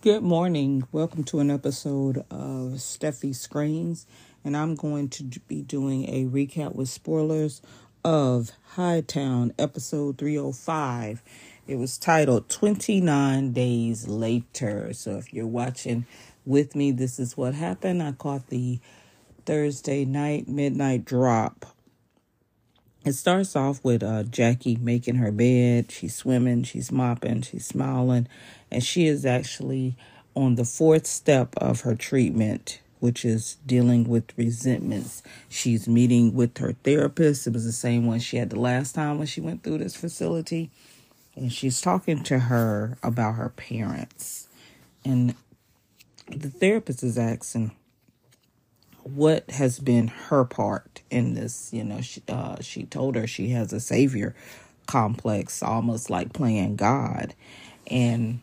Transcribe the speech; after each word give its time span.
Good 0.00 0.22
morning. 0.22 0.86
Welcome 0.92 1.24
to 1.24 1.40
an 1.40 1.50
episode 1.50 2.18
of 2.30 2.78
Steffie 2.78 3.34
Screens, 3.34 4.06
and 4.44 4.56
I'm 4.56 4.76
going 4.76 5.08
to 5.08 5.24
be 5.48 5.60
doing 5.60 6.08
a 6.08 6.24
recap 6.26 6.76
with 6.76 6.88
spoilers 6.88 7.60
of 8.04 8.52
Hightown 8.76 9.52
episode 9.58 10.16
305. 10.16 11.20
It 11.66 11.78
was 11.78 11.98
titled 11.98 12.48
29 12.48 13.52
Days 13.52 14.06
Later. 14.06 14.92
So 14.92 15.16
if 15.16 15.34
you're 15.34 15.48
watching 15.48 16.06
with 16.46 16.76
me, 16.76 16.92
this 16.92 17.18
is 17.18 17.36
what 17.36 17.54
happened. 17.54 18.00
I 18.00 18.12
caught 18.12 18.50
the 18.50 18.78
Thursday 19.46 20.04
night 20.04 20.46
midnight 20.46 21.06
drop 21.06 21.66
it 23.04 23.14
starts 23.14 23.56
off 23.56 23.82
with 23.82 24.02
uh, 24.02 24.24
Jackie 24.24 24.76
making 24.76 25.16
her 25.16 25.32
bed. 25.32 25.90
She's 25.90 26.14
swimming, 26.14 26.64
she's 26.64 26.92
mopping, 26.92 27.42
she's 27.42 27.64
smiling, 27.64 28.28
and 28.70 28.82
she 28.82 29.06
is 29.06 29.24
actually 29.24 29.96
on 30.34 30.54
the 30.54 30.64
fourth 30.64 31.06
step 31.06 31.54
of 31.56 31.80
her 31.82 31.94
treatment, 31.94 32.80
which 33.00 33.24
is 33.24 33.56
dealing 33.66 34.08
with 34.08 34.36
resentments. 34.36 35.22
She's 35.48 35.88
meeting 35.88 36.34
with 36.34 36.58
her 36.58 36.74
therapist. 36.84 37.46
It 37.46 37.52
was 37.52 37.64
the 37.64 37.72
same 37.72 38.06
one 38.06 38.20
she 38.20 38.36
had 38.36 38.50
the 38.50 38.60
last 38.60 38.94
time 38.94 39.18
when 39.18 39.26
she 39.26 39.40
went 39.40 39.62
through 39.62 39.78
this 39.78 39.96
facility. 39.96 40.70
And 41.34 41.52
she's 41.52 41.80
talking 41.80 42.22
to 42.24 42.38
her 42.40 42.98
about 43.02 43.32
her 43.34 43.48
parents. 43.50 44.48
And 45.04 45.34
the 46.28 46.50
therapist 46.50 47.02
is 47.02 47.16
asking, 47.16 47.72
what 49.14 49.50
has 49.50 49.78
been 49.78 50.08
her 50.08 50.44
part 50.44 51.00
in 51.10 51.34
this 51.34 51.72
you 51.72 51.82
know 51.82 52.00
she, 52.00 52.22
uh, 52.28 52.60
she 52.60 52.84
told 52.84 53.14
her 53.14 53.26
she 53.26 53.48
has 53.50 53.72
a 53.72 53.80
savior 53.80 54.34
complex 54.86 55.62
almost 55.62 56.10
like 56.10 56.32
playing 56.32 56.76
god 56.76 57.34
and 57.90 58.40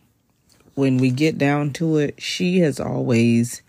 when 0.75 0.97
we 0.97 1.09
get 1.09 1.37
down 1.37 1.71
to 1.71 1.97
it 1.97 2.21
she 2.21 2.59
has 2.59 2.79
always 2.79 3.61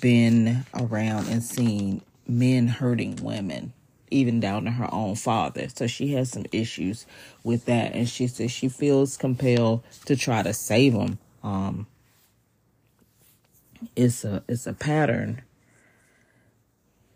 been 0.00 0.64
around 0.74 1.28
and 1.28 1.42
seen 1.42 2.02
men 2.26 2.68
hurting 2.68 3.16
women 3.22 3.72
even 4.10 4.40
down 4.40 4.64
to 4.64 4.70
her 4.70 4.92
own 4.92 5.14
father. 5.14 5.68
So 5.68 5.86
she 5.86 6.14
has 6.14 6.30
some 6.30 6.46
issues 6.52 7.06
with 7.44 7.64
that. 7.66 7.94
And 7.94 8.08
she 8.08 8.26
says 8.26 8.50
she 8.50 8.68
feels 8.68 9.16
compelled 9.16 9.82
to 10.06 10.16
try 10.16 10.42
to 10.42 10.52
save 10.52 10.94
him. 10.94 11.18
Um 11.42 11.86
it's 13.94 14.24
a 14.24 14.42
it's 14.48 14.66
a 14.66 14.72
pattern. 14.72 15.42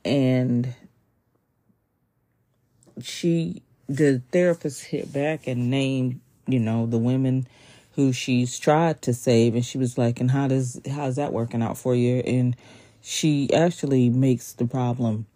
And 0.05 0.74
she 3.00 3.62
the 3.89 4.22
therapist 4.30 4.84
hit 4.84 5.12
back 5.12 5.47
and 5.47 5.70
named 5.70 6.20
you 6.47 6.58
know 6.58 6.86
the 6.86 6.98
women 6.98 7.47
who 7.95 8.12
she's 8.12 8.59
tried 8.59 9.03
to 9.03 9.12
save 9.12 9.55
and 9.55 9.65
she 9.65 9.79
was 9.79 9.98
like 9.98 10.21
and 10.21 10.31
how 10.31 10.48
does 10.48 10.81
how's 10.91 11.17
that 11.17 11.33
working 11.33 11.62
out 11.62 11.79
for 11.79 11.95
you? 11.95 12.19
And 12.21 12.57
she 13.01 13.53
actually 13.53 14.09
makes 14.09 14.53
the 14.53 14.67
problem 14.67 15.27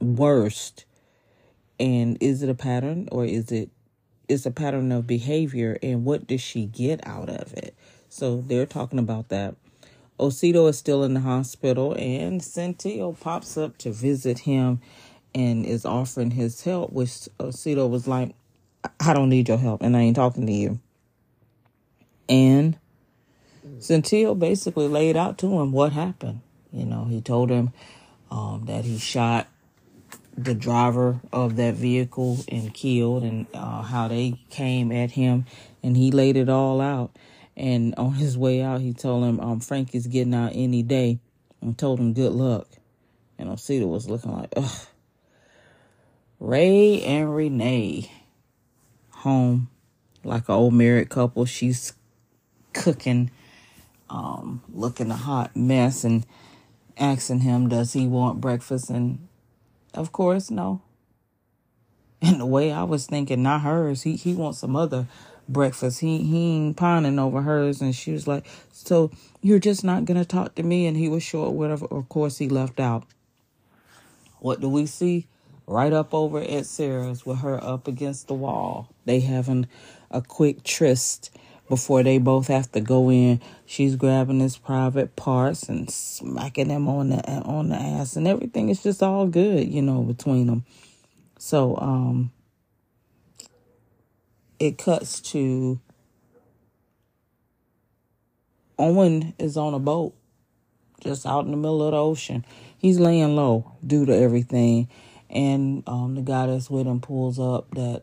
worst. 0.00 0.84
And 1.78 2.16
is 2.20 2.42
it 2.42 2.48
a 2.48 2.54
pattern 2.54 3.08
or 3.10 3.24
is 3.24 3.50
it 3.50 3.70
is 4.28 4.46
a 4.46 4.50
pattern 4.50 4.92
of 4.92 5.06
behavior 5.06 5.78
and 5.82 6.04
what 6.04 6.26
does 6.26 6.40
she 6.40 6.66
get 6.66 7.06
out 7.06 7.28
of 7.28 7.52
it? 7.54 7.74
So 8.08 8.40
they're 8.40 8.66
talking 8.66 8.98
about 8.98 9.28
that. 9.30 9.56
Osito 10.18 10.68
is 10.68 10.78
still 10.78 11.02
in 11.02 11.14
the 11.14 11.20
hospital, 11.20 11.94
and 11.98 12.40
Saintil 12.40 13.18
pops 13.18 13.56
up 13.56 13.76
to 13.78 13.90
visit 13.90 14.40
him 14.40 14.80
and 15.34 15.66
is 15.66 15.84
offering 15.84 16.30
his 16.30 16.62
help, 16.62 16.92
which 16.92 17.28
Osito 17.40 17.90
was 17.90 18.06
like, 18.06 18.32
I 19.00 19.12
don't 19.12 19.28
need 19.28 19.48
your 19.48 19.58
help, 19.58 19.82
and 19.82 19.96
I 19.96 20.02
ain't 20.02 20.14
talking 20.14 20.46
to 20.46 20.52
you. 20.52 20.78
And 22.28 22.78
Saintil 23.78 24.38
basically 24.38 24.88
laid 24.88 25.16
out 25.16 25.38
to 25.38 25.60
him 25.60 25.72
what 25.72 25.92
happened. 25.92 26.40
You 26.72 26.84
know, 26.84 27.04
he 27.04 27.20
told 27.20 27.50
him 27.50 27.72
um, 28.30 28.64
that 28.66 28.84
he 28.84 28.98
shot 28.98 29.46
the 30.36 30.54
driver 30.54 31.20
of 31.32 31.56
that 31.56 31.74
vehicle 31.74 32.38
and 32.48 32.74
killed, 32.74 33.22
and 33.22 33.46
uh, 33.54 33.82
how 33.82 34.08
they 34.08 34.40
came 34.50 34.90
at 34.90 35.12
him, 35.12 35.46
and 35.82 35.96
he 35.96 36.10
laid 36.10 36.36
it 36.36 36.48
all 36.48 36.80
out. 36.80 37.16
And 37.56 37.94
on 37.96 38.14
his 38.14 38.36
way 38.36 38.60
out, 38.62 38.80
he 38.80 38.92
told 38.92 39.24
him 39.24 39.38
um, 39.38 39.60
getting 39.60 40.34
out 40.34 40.52
any 40.54 40.82
day 40.82 41.20
and 41.60 41.78
told 41.78 42.00
him 42.00 42.12
good 42.12 42.32
luck. 42.32 42.68
And 43.38 43.48
Osito 43.48 43.86
was 43.86 44.08
looking 44.08 44.32
like, 44.32 44.52
ugh. 44.56 44.86
Ray 46.40 47.00
and 47.02 47.34
Renee 47.34 48.10
home 49.10 49.70
like 50.24 50.48
an 50.48 50.54
old 50.54 50.74
married 50.74 51.08
couple. 51.10 51.44
She's 51.44 51.92
cooking, 52.74 53.30
um, 54.10 54.62
looking 54.72 55.10
a 55.10 55.16
hot 55.16 55.56
mess 55.56 56.04
and 56.04 56.26
asking 56.98 57.40
him, 57.40 57.68
does 57.68 57.92
he 57.92 58.06
want 58.06 58.40
breakfast? 58.40 58.90
And 58.90 59.26
of 59.94 60.12
course, 60.12 60.50
no. 60.50 60.82
And 62.22 62.40
the 62.40 62.46
way 62.46 62.72
I 62.72 62.84
was 62.84 63.06
thinking, 63.06 63.42
not 63.42 63.62
hers. 63.62 64.02
He 64.02 64.16
he 64.16 64.34
wants 64.34 64.58
some 64.58 64.76
other 64.76 65.06
breakfast. 65.46 66.00
He 66.00 66.22
he 66.22 66.56
ain't 66.56 66.76
pining 66.76 67.18
over 67.18 67.42
hers, 67.42 67.82
and 67.82 67.94
she 67.94 68.12
was 68.12 68.26
like, 68.26 68.46
"So 68.72 69.10
you're 69.42 69.58
just 69.58 69.84
not 69.84 70.06
gonna 70.06 70.24
talk 70.24 70.54
to 70.54 70.62
me?" 70.62 70.86
And 70.86 70.96
he 70.96 71.08
was 71.08 71.22
short. 71.22 71.52
Whatever. 71.52 71.86
Of 71.86 72.08
course, 72.08 72.38
he 72.38 72.48
left 72.48 72.80
out. 72.80 73.04
What 74.38 74.60
do 74.60 74.68
we 74.68 74.86
see? 74.86 75.26
Right 75.66 75.92
up 75.92 76.12
over 76.12 76.40
at 76.40 76.66
Sarah's 76.66 77.24
with 77.24 77.38
her 77.38 77.62
up 77.62 77.88
against 77.88 78.28
the 78.28 78.34
wall. 78.34 78.88
They 79.04 79.20
having 79.20 79.66
a 80.10 80.20
quick 80.20 80.62
tryst 80.62 81.30
before 81.68 82.02
they 82.02 82.18
both 82.18 82.48
have 82.48 82.70
to 82.72 82.80
go 82.80 83.10
in. 83.10 83.40
She's 83.66 83.96
grabbing 83.96 84.40
his 84.40 84.56
private 84.56 85.16
parts 85.16 85.68
and 85.68 85.90
smacking 85.90 86.70
him 86.70 86.88
on 86.88 87.10
the 87.10 87.22
on 87.42 87.70
the 87.70 87.76
ass, 87.76 88.16
and 88.16 88.28
everything 88.28 88.68
is 88.68 88.82
just 88.82 89.02
all 89.02 89.26
good, 89.26 89.68
you 89.68 89.82
know, 89.82 90.02
between 90.02 90.46
them. 90.46 90.64
So, 91.38 91.76
um, 91.76 92.32
it 94.58 94.78
cuts 94.78 95.20
to 95.32 95.80
Owen 98.78 99.34
is 99.38 99.56
on 99.56 99.74
a 99.74 99.78
boat 99.78 100.14
just 101.00 101.26
out 101.26 101.44
in 101.44 101.50
the 101.50 101.56
middle 101.56 101.82
of 101.82 101.92
the 101.92 101.98
ocean. 101.98 102.44
He's 102.78 102.98
laying 102.98 103.36
low 103.36 103.72
due 103.86 104.06
to 104.06 104.16
everything. 104.16 104.88
And 105.30 105.82
um, 105.86 106.14
the 106.14 106.22
guy 106.22 106.46
that's 106.46 106.70
with 106.70 106.86
him 106.86 107.00
pulls 107.00 107.38
up 107.38 107.70
that 107.72 108.02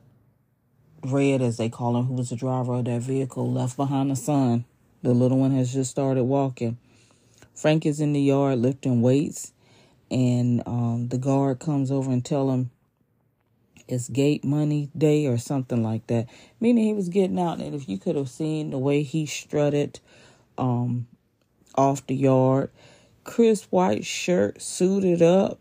Red, 1.03 1.41
as 1.41 1.57
they 1.57 1.69
call 1.69 1.97
him, 1.97 2.05
who 2.05 2.13
was 2.13 2.29
the 2.29 2.35
driver 2.35 2.75
of 2.75 2.85
that 2.85 3.01
vehicle, 3.01 3.51
left 3.51 3.77
behind 3.77 4.11
the 4.11 4.15
son. 4.15 4.65
The 5.03 5.13
little 5.13 5.39
one 5.39 5.51
has 5.51 5.73
just 5.73 5.89
started 5.89 6.23
walking. 6.25 6.77
Frank 7.55 7.85
is 7.85 7.99
in 7.99 8.13
the 8.13 8.21
yard 8.21 8.59
lifting 8.59 9.01
weights, 9.01 9.51
and 10.09 10.61
um, 10.65 11.07
the 11.09 11.17
guard 11.17 11.59
comes 11.59 11.91
over 11.91 12.11
and 12.11 12.23
tell 12.23 12.51
him 12.51 12.71
it's 13.87 14.09
gate 14.09 14.43
money 14.43 14.89
day 14.97 15.25
or 15.27 15.37
something 15.37 15.83
like 15.83 16.07
that. 16.07 16.27
Meaning 16.59 16.85
he 16.85 16.93
was 16.93 17.09
getting 17.09 17.39
out, 17.39 17.59
and 17.59 17.75
if 17.75 17.89
you 17.89 17.97
could 17.97 18.15
have 18.15 18.29
seen 18.29 18.71
the 18.71 18.77
way 18.77 19.03
he 19.03 19.25
strutted 19.25 19.99
um, 20.57 21.07
off 21.75 22.05
the 22.07 22.15
yard, 22.15 22.69
crisp 23.23 23.71
white 23.71 24.05
shirt, 24.05 24.61
suited 24.61 25.21
up, 25.21 25.59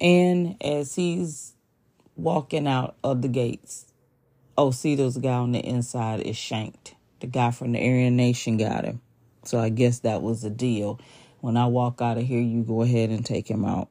and 0.00 0.56
as 0.60 0.94
he's 0.94 1.54
walking 2.16 2.66
out 2.66 2.96
of 3.02 3.22
the 3.22 3.28
gates, 3.28 3.83
oh, 4.56 4.70
see, 4.70 4.94
those 4.94 5.18
guy 5.18 5.34
on 5.34 5.52
the 5.52 5.60
inside 5.60 6.20
is 6.20 6.36
shanked. 6.36 6.94
The 7.20 7.26
guy 7.26 7.50
from 7.50 7.72
the 7.72 7.78
Aryan 7.78 8.16
Nation 8.16 8.56
got 8.56 8.84
him. 8.84 9.00
So 9.44 9.58
I 9.58 9.68
guess 9.68 10.00
that 10.00 10.22
was 10.22 10.42
the 10.42 10.50
deal. 10.50 11.00
When 11.40 11.56
I 11.56 11.66
walk 11.66 12.00
out 12.00 12.18
of 12.18 12.24
here, 12.24 12.40
you 12.40 12.62
go 12.62 12.82
ahead 12.82 13.10
and 13.10 13.24
take 13.24 13.48
him 13.48 13.64
out. 13.64 13.88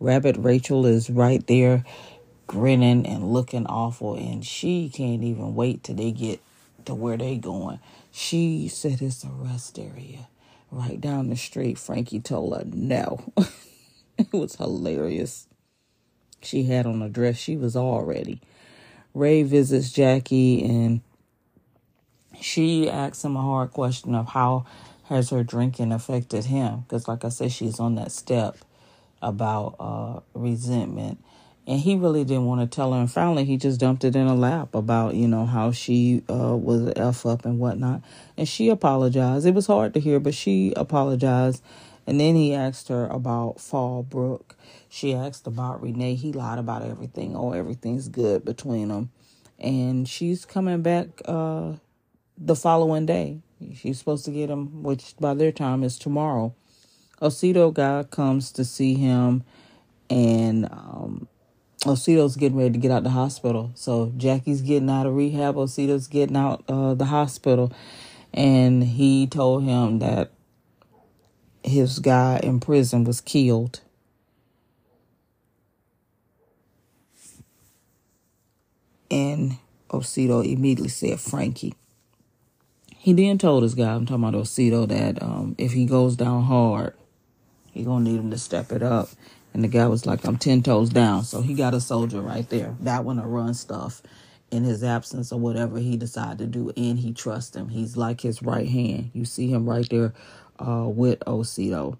Rabbit 0.00 0.36
Rachel 0.38 0.86
is 0.86 1.08
right 1.10 1.46
there 1.46 1.84
grinning 2.46 3.06
and 3.06 3.32
looking 3.32 3.66
awful 3.66 4.14
and 4.14 4.44
she 4.44 4.90
can't 4.90 5.22
even 5.22 5.54
wait 5.54 5.82
till 5.84 5.94
they 5.94 6.10
get 6.10 6.40
to 6.84 6.94
where 6.94 7.16
they 7.16 7.36
going. 7.36 7.78
She 8.10 8.68
said 8.68 9.00
it's 9.00 9.24
a 9.24 9.28
rest 9.28 9.78
area 9.78 10.28
right 10.70 11.00
down 11.00 11.30
the 11.30 11.36
street. 11.36 11.78
Frankie 11.78 12.20
told 12.20 12.56
her 12.56 12.64
no. 12.66 13.20
it 14.18 14.32
was 14.32 14.56
hilarious. 14.56 15.46
She 16.42 16.64
had 16.64 16.86
on 16.86 17.00
a 17.00 17.08
dress. 17.08 17.36
She 17.36 17.56
was 17.56 17.76
all 17.76 18.02
ready. 18.02 18.40
Ray 19.14 19.42
visits 19.42 19.92
Jackie 19.92 20.64
and 20.64 21.00
she 22.40 22.88
asks 22.88 23.24
him 23.24 23.36
a 23.36 23.42
hard 23.42 23.72
question 23.72 24.14
of 24.14 24.28
how 24.28 24.64
has 25.04 25.30
her 25.30 25.42
drinking 25.42 25.92
affected 25.92 26.46
him? 26.46 26.80
Because, 26.80 27.06
like 27.06 27.24
I 27.24 27.28
said, 27.28 27.52
she's 27.52 27.78
on 27.78 27.94
that 27.96 28.12
step 28.12 28.56
about 29.20 29.76
uh, 29.78 30.20
resentment 30.34 31.22
and 31.66 31.78
he 31.78 31.94
really 31.94 32.24
didn't 32.24 32.46
want 32.46 32.60
to 32.60 32.74
tell 32.74 32.92
her. 32.92 32.98
And 32.98 33.10
finally, 33.10 33.44
he 33.44 33.56
just 33.56 33.78
dumped 33.78 34.04
it 34.04 34.16
in 34.16 34.26
a 34.26 34.34
lap 34.34 34.74
about 34.74 35.14
you 35.14 35.28
know 35.28 35.46
how 35.46 35.70
she 35.70 36.22
uh, 36.28 36.56
was 36.56 36.92
f 36.96 37.24
up 37.24 37.44
and 37.44 37.58
whatnot. 37.58 38.02
And 38.36 38.48
she 38.48 38.68
apologized. 38.68 39.46
It 39.46 39.54
was 39.54 39.66
hard 39.66 39.94
to 39.94 40.00
hear, 40.00 40.18
but 40.18 40.34
she 40.34 40.72
apologized. 40.76 41.62
And 42.12 42.20
then 42.20 42.36
he 42.36 42.52
asked 42.52 42.88
her 42.88 43.06
about 43.06 43.56
Fallbrook. 43.56 44.54
She 44.90 45.14
asked 45.14 45.46
about 45.46 45.80
Renee. 45.80 46.14
He 46.14 46.30
lied 46.30 46.58
about 46.58 46.82
everything. 46.82 47.34
Oh, 47.34 47.52
everything's 47.52 48.08
good 48.08 48.44
between 48.44 48.88
them. 48.88 49.10
And 49.58 50.06
she's 50.06 50.44
coming 50.44 50.82
back 50.82 51.06
uh, 51.24 51.76
the 52.36 52.54
following 52.54 53.06
day. 53.06 53.38
She's 53.74 53.98
supposed 53.98 54.26
to 54.26 54.30
get 54.30 54.50
him, 54.50 54.82
which 54.82 55.14
by 55.20 55.32
their 55.32 55.52
time 55.52 55.82
is 55.82 55.98
tomorrow. 55.98 56.54
Osito 57.22 57.72
guy 57.72 58.02
comes 58.02 58.52
to 58.52 58.64
see 58.66 58.92
him, 58.92 59.42
and 60.10 60.66
um, 60.66 61.28
Osito's 61.86 62.36
getting 62.36 62.58
ready 62.58 62.72
to 62.72 62.78
get 62.78 62.90
out 62.90 63.04
the 63.04 63.08
hospital. 63.08 63.70
So 63.74 64.12
Jackie's 64.18 64.60
getting 64.60 64.90
out 64.90 65.06
of 65.06 65.14
rehab. 65.14 65.54
Osito's 65.54 66.08
getting 66.08 66.36
out 66.36 66.62
uh, 66.68 66.92
the 66.92 67.06
hospital, 67.06 67.72
and 68.34 68.84
he 68.84 69.26
told 69.26 69.62
him 69.64 70.00
that 70.00 70.30
his 71.64 71.98
guy 71.98 72.40
in 72.42 72.60
prison 72.60 73.04
was 73.04 73.20
killed. 73.20 73.80
And 79.10 79.58
Osito 79.90 80.44
immediately 80.44 80.88
said 80.88 81.20
Frankie. 81.20 81.74
He 82.96 83.12
then 83.12 83.36
told 83.36 83.62
his 83.62 83.74
guy, 83.74 83.92
I'm 83.92 84.06
talking 84.06 84.24
about 84.24 84.40
Osito, 84.40 84.88
that 84.88 85.22
um, 85.22 85.54
if 85.58 85.72
he 85.72 85.86
goes 85.86 86.16
down 86.16 86.44
hard, 86.44 86.94
he 87.72 87.84
gonna 87.84 88.04
need 88.04 88.18
him 88.18 88.30
to 88.30 88.38
step 88.38 88.72
it 88.72 88.82
up. 88.82 89.08
And 89.52 89.62
the 89.62 89.68
guy 89.68 89.86
was 89.86 90.06
like, 90.06 90.24
I'm 90.24 90.38
10 90.38 90.62
toes 90.62 90.88
down. 90.88 91.24
So 91.24 91.42
he 91.42 91.54
got 91.54 91.74
a 91.74 91.80
soldier 91.80 92.22
right 92.22 92.48
there. 92.48 92.74
That 92.80 93.04
one 93.04 93.16
to 93.16 93.22
run 93.22 93.52
stuff 93.54 94.02
in 94.50 94.64
his 94.64 94.82
absence 94.82 95.32
or 95.32 95.38
whatever 95.38 95.78
he 95.78 95.96
decided 95.96 96.38
to 96.38 96.46
do. 96.46 96.72
And 96.76 96.98
he 96.98 97.12
trusts 97.12 97.54
him. 97.54 97.68
He's 97.68 97.96
like 97.96 98.22
his 98.22 98.42
right 98.42 98.68
hand. 98.68 99.10
You 99.12 99.26
see 99.26 99.48
him 99.48 99.68
right 99.68 99.86
there 99.90 100.14
uh, 100.58 100.86
with 100.88 101.20
Osito. 101.20 101.96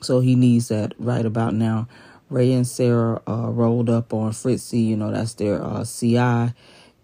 So 0.00 0.20
he 0.20 0.34
needs 0.34 0.68
that 0.68 0.94
right 0.98 1.24
about 1.24 1.54
now. 1.54 1.88
Ray 2.28 2.52
and 2.52 2.66
Sarah 2.66 3.20
uh, 3.28 3.50
rolled 3.50 3.90
up 3.90 4.14
on 4.14 4.32
Fritzy, 4.32 4.80
you 4.80 4.96
know, 4.96 5.10
that's 5.10 5.34
their 5.34 5.62
uh, 5.62 5.84
CI, 5.84 6.54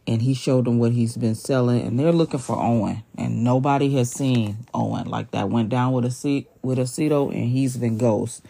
and 0.07 0.23
he 0.23 0.33
showed 0.33 0.65
them 0.65 0.79
what 0.79 0.93
he's 0.93 1.17
been 1.19 1.35
selling, 1.35 1.83
and 1.83 1.99
they're 1.99 2.13
looking 2.13 2.41
for 2.41 2.57
Owen, 2.57 3.03
and 3.17 3.45
nobody 3.45 3.95
has 3.97 4.11
seen 4.11 4.57
Owen 4.73 5.07
like 5.07 5.31
that. 5.33 5.51
Went 5.51 5.69
down 5.69 5.93
with 5.93 6.07
a 6.07 6.11
seat 6.11 6.49
with 6.63 6.79
Osito, 6.79 7.31
and 7.31 7.51
he's 7.51 7.77
been 7.77 7.99
ghost. 7.99 8.43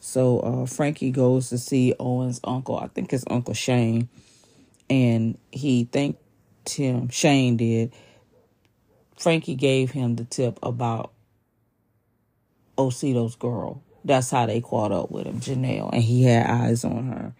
So 0.00 0.40
uh, 0.40 0.66
Frankie 0.66 1.10
goes 1.10 1.50
to 1.50 1.58
see 1.58 1.94
Owen's 2.00 2.40
uncle. 2.44 2.78
I 2.78 2.88
think 2.88 3.12
it's 3.12 3.24
Uncle 3.28 3.54
Shane, 3.54 4.08
and 4.88 5.36
he 5.50 5.84
thanked 5.84 6.18
him. 6.66 7.10
Shane 7.10 7.58
did. 7.58 7.92
Frankie 9.18 9.54
gave 9.54 9.90
him 9.90 10.16
the 10.16 10.24
tip 10.24 10.58
about 10.62 11.12
Osito's 12.78 13.36
girl. 13.36 13.82
That's 14.04 14.30
how 14.30 14.46
they 14.46 14.60
caught 14.60 14.92
up 14.92 15.10
with 15.10 15.26
him, 15.26 15.40
Janelle, 15.40 15.90
and 15.92 16.02
he 16.02 16.24
had 16.24 16.46
eyes 16.46 16.84
on 16.84 17.06
her. 17.08 17.34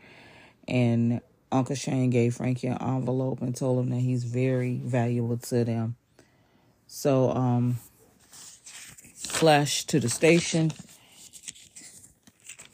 And 0.69 1.21
Uncle 1.51 1.75
Shane 1.75 2.11
gave 2.11 2.37
Frankie 2.37 2.69
an 2.69 2.79
envelope 2.81 3.43
and 3.43 3.55
told 3.55 3.85
him 3.85 3.91
that 3.91 3.99
he's 4.01 4.25
very 4.25 4.77
valuable 4.77 5.37
to 5.39 5.65
them. 5.65 5.97
So, 6.87 7.31
um, 7.31 7.79
flash 8.33 9.85
to 9.87 9.99
the 9.99 10.09
station. 10.09 10.73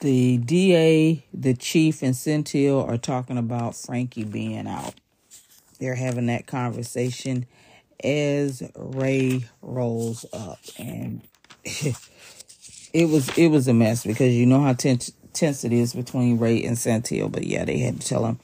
The 0.00 0.36
DA, 0.38 1.24
the 1.32 1.54
chief, 1.54 2.02
and 2.02 2.14
Saintil 2.14 2.86
are 2.88 2.98
talking 2.98 3.36
about 3.38 3.74
Frankie 3.74 4.24
being 4.24 4.68
out. 4.68 4.94
They're 5.80 5.96
having 5.96 6.26
that 6.26 6.46
conversation 6.46 7.46
as 8.04 8.62
Ray 8.76 9.46
rolls 9.60 10.24
up, 10.32 10.60
and 10.78 11.22
it 12.92 13.08
was 13.08 13.36
it 13.36 13.48
was 13.48 13.68
a 13.68 13.74
mess 13.74 14.04
because 14.04 14.34
you 14.34 14.46
know 14.46 14.62
how 14.62 14.72
tense 14.72 15.12
tense 15.32 15.64
it 15.64 15.72
is 15.72 15.94
between 15.94 16.38
Ray 16.38 16.64
and 16.64 16.76
Saintil. 16.76 17.30
But 17.30 17.44
yeah, 17.44 17.64
they 17.64 17.78
had 17.78 18.00
to 18.00 18.06
tell 18.06 18.24
him 18.24 18.38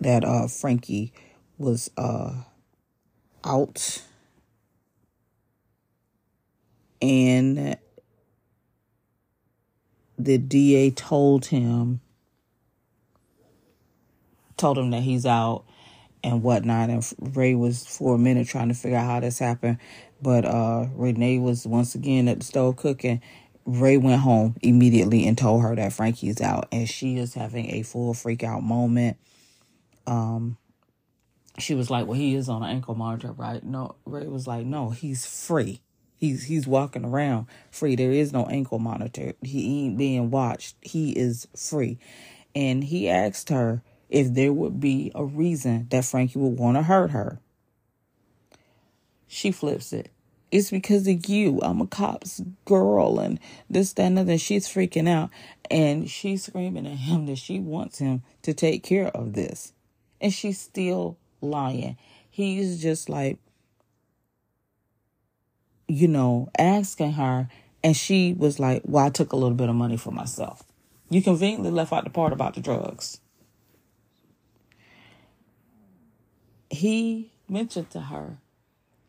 that 0.00 0.24
uh, 0.24 0.48
Frankie 0.48 1.12
was 1.58 1.90
uh, 1.96 2.34
out, 3.44 4.02
and 7.00 7.76
the 10.18 10.38
DA 10.38 10.90
told 10.90 11.46
him 11.46 12.00
told 14.56 14.78
him 14.78 14.90
that 14.90 15.02
he's 15.02 15.26
out 15.26 15.64
and 16.24 16.42
whatnot. 16.42 16.90
And 16.90 17.36
Ray 17.36 17.54
was 17.54 17.86
for 17.86 18.14
a 18.14 18.18
minute 18.18 18.48
trying 18.48 18.68
to 18.68 18.74
figure 18.74 18.96
out 18.96 19.06
how 19.06 19.20
this 19.20 19.38
happened. 19.38 19.78
But 20.20 20.46
uh, 20.46 20.86
Renee 20.94 21.38
was 21.38 21.66
once 21.66 21.94
again 21.94 22.26
at 22.26 22.38
the 22.38 22.44
stove 22.44 22.76
cooking 22.76 23.20
Ray 23.66 23.96
went 23.96 24.20
home 24.20 24.54
immediately 24.62 25.26
and 25.26 25.36
told 25.36 25.62
her 25.62 25.74
that 25.74 25.92
Frankie's 25.92 26.40
out, 26.40 26.68
and 26.70 26.88
she 26.88 27.18
is 27.18 27.34
having 27.34 27.74
a 27.74 27.82
full 27.82 28.14
freak 28.14 28.44
out 28.44 28.62
moment. 28.62 29.16
Um, 30.06 30.56
she 31.58 31.74
was 31.74 31.90
like, 31.90 32.06
"Well, 32.06 32.18
he 32.18 32.36
is 32.36 32.48
on 32.48 32.62
an 32.62 32.70
ankle 32.70 32.94
monitor, 32.94 33.32
right?" 33.32 33.62
No, 33.64 33.96
Ray 34.04 34.28
was 34.28 34.46
like, 34.46 34.64
"No, 34.64 34.90
he's 34.90 35.26
free. 35.26 35.80
He's 36.16 36.44
he's 36.44 36.66
walking 36.66 37.04
around 37.04 37.46
free. 37.72 37.96
There 37.96 38.12
is 38.12 38.32
no 38.32 38.46
ankle 38.46 38.78
monitor. 38.78 39.34
He 39.42 39.86
ain't 39.86 39.98
being 39.98 40.30
watched. 40.30 40.76
He 40.80 41.10
is 41.10 41.48
free." 41.56 41.98
And 42.54 42.84
he 42.84 43.08
asked 43.08 43.50
her 43.50 43.82
if 44.08 44.32
there 44.32 44.52
would 44.52 44.78
be 44.78 45.10
a 45.14 45.24
reason 45.24 45.88
that 45.90 46.04
Frankie 46.04 46.38
would 46.38 46.58
want 46.58 46.76
to 46.76 46.84
hurt 46.84 47.10
her. 47.10 47.40
She 49.26 49.50
flips 49.50 49.92
it 49.92 50.10
it's 50.50 50.70
because 50.70 51.06
of 51.08 51.26
you. 51.26 51.60
I'm 51.62 51.80
a 51.80 51.86
cop's 51.86 52.42
girl 52.64 53.18
and 53.18 53.40
this, 53.68 53.92
that, 53.94 54.04
and 54.04 54.18
other. 54.18 54.38
She's 54.38 54.68
freaking 54.68 55.08
out. 55.08 55.30
And 55.70 56.08
she's 56.08 56.44
screaming 56.44 56.86
at 56.86 56.96
him 56.96 57.26
that 57.26 57.38
she 57.38 57.58
wants 57.58 57.98
him 57.98 58.22
to 58.42 58.54
take 58.54 58.82
care 58.82 59.08
of 59.08 59.32
this. 59.32 59.72
And 60.20 60.32
she's 60.32 60.60
still 60.60 61.18
lying. 61.40 61.96
He's 62.30 62.80
just 62.80 63.08
like, 63.08 63.38
you 65.88 66.08
know, 66.08 66.48
asking 66.58 67.12
her. 67.12 67.48
And 67.82 67.96
she 67.96 68.32
was 68.32 68.58
like, 68.58 68.82
well, 68.84 69.06
I 69.06 69.10
took 69.10 69.32
a 69.32 69.36
little 69.36 69.56
bit 69.56 69.68
of 69.68 69.74
money 69.74 69.96
for 69.96 70.10
myself. 70.10 70.62
You 71.08 71.22
conveniently 71.22 71.70
left 71.70 71.92
out 71.92 72.04
the 72.04 72.10
part 72.10 72.32
about 72.32 72.54
the 72.54 72.60
drugs. 72.60 73.20
He 76.68 77.30
mentioned 77.48 77.90
to 77.90 78.00
her, 78.00 78.38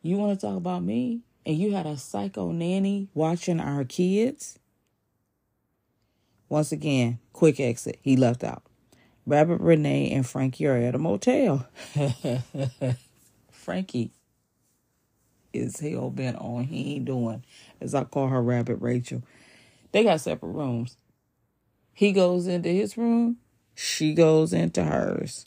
You 0.03 0.17
want 0.17 0.39
to 0.39 0.45
talk 0.45 0.55
about 0.55 0.83
me? 0.83 1.21
And 1.47 1.57
you 1.57 1.73
had 1.73 1.85
a 1.85 1.95
psycho 1.95 2.51
nanny 2.51 3.07
watching 3.13 3.61
our 3.61 3.85
kids, 3.85 4.59
once 6.49 6.73
again, 6.73 7.19
quick 7.31 7.57
exit. 7.57 7.97
He 8.01 8.17
left 8.17 8.43
out. 8.43 8.63
Rabbit 9.25 9.61
Renee 9.61 10.11
and 10.11 10.27
Frankie 10.27 10.67
are 10.67 10.75
at 10.75 10.93
a 10.93 10.97
motel. 10.97 11.65
Frankie 13.51 14.11
is 15.53 15.79
hell 15.79 16.09
bent 16.09 16.35
on 16.35 16.65
he 16.65 16.95
ain't 16.95 17.05
doing, 17.05 17.45
as 17.79 17.95
I 17.95 18.03
call 18.03 18.27
her 18.27 18.43
Rabbit 18.43 18.81
Rachel. 18.81 19.23
They 19.93 20.03
got 20.03 20.19
separate 20.19 20.51
rooms. 20.51 20.97
He 21.93 22.11
goes 22.11 22.47
into 22.47 22.69
his 22.69 22.97
room, 22.97 23.37
she 23.73 24.13
goes 24.13 24.51
into 24.51 24.83
hers. 24.83 25.45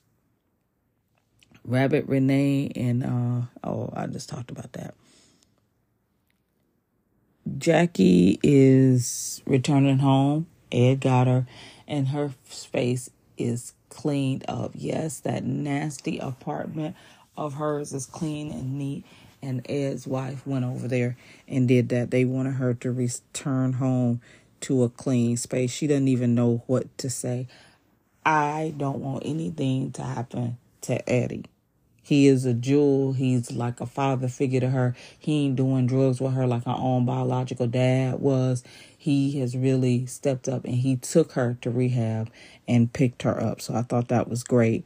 Rabbit 1.62 2.06
Renee 2.06 2.72
and 2.74 3.04
uh 3.04 3.68
oh, 3.68 3.90
I 3.94 4.06
just 4.06 4.30
talked 4.30 4.50
about 4.50 4.72
that. 4.72 4.94
Jackie 7.58 8.38
is 8.42 9.42
returning 9.46 9.98
home. 9.98 10.46
Ed 10.72 11.00
got 11.00 11.26
her, 11.26 11.46
and 11.88 12.08
her 12.08 12.32
space 12.48 13.10
is 13.38 13.74
cleaned 13.88 14.44
up. 14.48 14.72
Yes, 14.74 15.20
that 15.20 15.44
nasty 15.44 16.18
apartment 16.18 16.96
of 17.36 17.54
hers 17.54 17.92
is 17.92 18.06
clean 18.06 18.52
and 18.52 18.78
neat. 18.78 19.04
And 19.42 19.68
Ed's 19.70 20.06
wife 20.06 20.46
went 20.46 20.64
over 20.64 20.88
there 20.88 21.16
and 21.48 21.66
did 21.66 21.88
that. 21.90 22.10
They 22.10 22.24
wanted 22.24 22.54
her 22.54 22.74
to 22.74 22.92
return 22.92 23.74
home 23.74 24.20
to 24.62 24.82
a 24.84 24.88
clean 24.90 25.36
space. 25.36 25.70
She 25.70 25.86
doesn't 25.86 26.08
even 26.08 26.34
know 26.34 26.62
what 26.66 26.96
to 26.98 27.10
say. 27.10 27.48
I 28.24 28.74
don't 28.76 29.00
want 29.00 29.22
anything 29.24 29.92
to 29.92 30.02
happen 30.02 30.58
to 30.82 31.08
Eddie. 31.10 31.46
He 32.10 32.26
is 32.26 32.44
a 32.44 32.54
jewel. 32.54 33.12
He's 33.12 33.52
like 33.52 33.80
a 33.80 33.86
father 33.86 34.26
figure 34.26 34.58
to 34.58 34.70
her. 34.70 34.96
He 35.16 35.44
ain't 35.44 35.54
doing 35.54 35.86
drugs 35.86 36.20
with 36.20 36.32
her 36.32 36.44
like 36.44 36.64
her 36.64 36.74
own 36.76 37.06
biological 37.06 37.68
dad 37.68 38.18
was. 38.18 38.64
He 38.98 39.38
has 39.38 39.56
really 39.56 40.06
stepped 40.06 40.48
up 40.48 40.64
and 40.64 40.74
he 40.74 40.96
took 40.96 41.30
her 41.34 41.56
to 41.60 41.70
rehab 41.70 42.28
and 42.66 42.92
picked 42.92 43.22
her 43.22 43.40
up. 43.40 43.60
So 43.60 43.76
I 43.76 43.82
thought 43.82 44.08
that 44.08 44.28
was 44.28 44.42
great. 44.42 44.84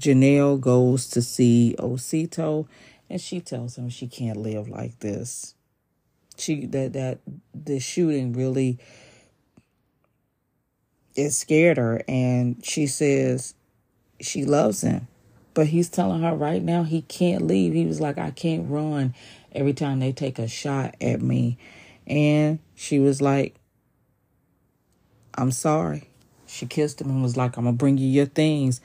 Janelle 0.00 0.60
goes 0.60 1.08
to 1.10 1.22
see 1.22 1.76
Osito 1.78 2.66
and 3.08 3.20
she 3.20 3.38
tells 3.38 3.78
him 3.78 3.88
she 3.88 4.08
can't 4.08 4.38
live 4.38 4.66
like 4.66 4.98
this. 4.98 5.54
She 6.36 6.66
that 6.66 6.92
that 6.94 7.20
the 7.54 7.78
shooting 7.78 8.32
really 8.32 8.80
it 11.14 11.30
scared 11.30 11.76
her 11.76 12.02
and 12.08 12.64
she 12.64 12.88
says 12.88 13.54
she 14.20 14.44
loves 14.44 14.80
him 14.80 15.06
but 15.54 15.68
he's 15.68 15.88
telling 15.88 16.22
her 16.22 16.34
right 16.34 16.62
now 16.62 16.82
he 16.82 17.02
can't 17.02 17.46
leave. 17.46 17.72
He 17.72 17.86
was 17.86 18.00
like, 18.00 18.18
I 18.18 18.30
can't 18.30 18.68
run 18.68 19.14
every 19.52 19.72
time 19.72 20.00
they 20.00 20.12
take 20.12 20.38
a 20.38 20.48
shot 20.48 20.96
at 21.00 21.22
me. 21.22 21.56
And 22.06 22.58
she 22.74 22.98
was 22.98 23.22
like, 23.22 23.54
I'm 25.36 25.52
sorry. 25.52 26.08
She 26.46 26.66
kissed 26.66 27.00
him 27.00 27.08
and 27.08 27.22
was 27.22 27.36
like, 27.36 27.56
I'm 27.56 27.64
going 27.64 27.74
to 27.74 27.78
bring 27.78 27.98
you 27.98 28.06
your 28.06 28.26
things. 28.26 28.80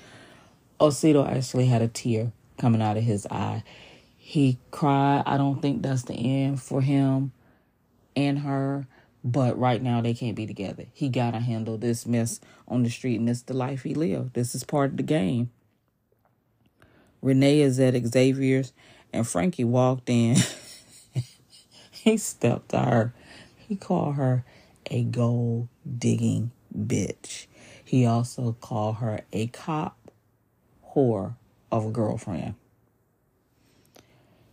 Osito 0.80 1.28
actually 1.28 1.66
had 1.66 1.82
a 1.82 1.88
tear 1.88 2.32
coming 2.58 2.82
out 2.82 2.98
of 2.98 3.04
his 3.04 3.28
eye. 3.30 3.64
He 4.18 4.60
cried. 4.72 5.24
I 5.26 5.38
don't 5.38 5.62
think 5.62 5.82
that's 5.82 6.04
the 6.04 6.14
end 6.14 6.62
for 6.62 6.82
him 6.82 7.32
and 8.16 8.40
her. 8.40 8.88
But 9.24 9.60
right 9.60 9.82
now 9.82 10.00
they 10.00 10.14
can't 10.14 10.36
be 10.36 10.48
together. 10.48 10.86
He 10.94 11.10
gotta 11.10 11.40
handle 11.40 11.78
this 11.78 12.06
mess 12.06 12.40
on 12.70 12.84
the 12.84 12.90
street, 12.90 13.20
and 13.20 13.28
this 13.28 13.42
the 13.42 13.54
life 13.54 13.84
he 13.84 13.94
lived. 13.94 14.34
This 14.34 14.56
is 14.56 14.64
part 14.64 14.92
of 14.92 14.98
the 14.98 15.04
game. 15.04 15.52
Renee 17.22 17.62
is 17.62 17.80
at 17.80 17.96
Xavier's, 17.96 18.74
and 19.12 19.28
Frankie 19.28 19.64
walked 19.64 20.10
in. 20.10 20.38
he 21.92 22.18
stepped 22.18 22.70
to 22.70 22.80
her. 22.80 23.14
He 23.58 23.76
called 23.76 24.16
her 24.16 24.46
a 24.90 25.04
gold 25.04 25.68
digging 25.98 26.52
bitch. 26.76 27.48
He 27.84 28.06
also 28.06 28.56
called 28.60 28.98
her 28.98 29.22
a 29.34 29.48
cop 29.48 29.98
whore 30.96 31.36
of 31.72 31.86
a 31.86 31.92
girlfriend. 31.92 32.56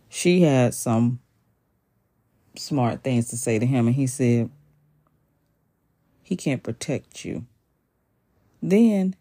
She 0.09 0.41
had 0.41 0.73
some 0.73 1.19
smart 2.55 3.03
things 3.03 3.29
to 3.29 3.37
say 3.37 3.59
to 3.59 3.65
him, 3.65 3.87
and 3.87 3.95
he 3.95 4.07
said, 4.07 4.49
He 6.23 6.35
can't 6.35 6.63
protect 6.63 7.23
you. 7.23 7.45
Then, 8.61 9.15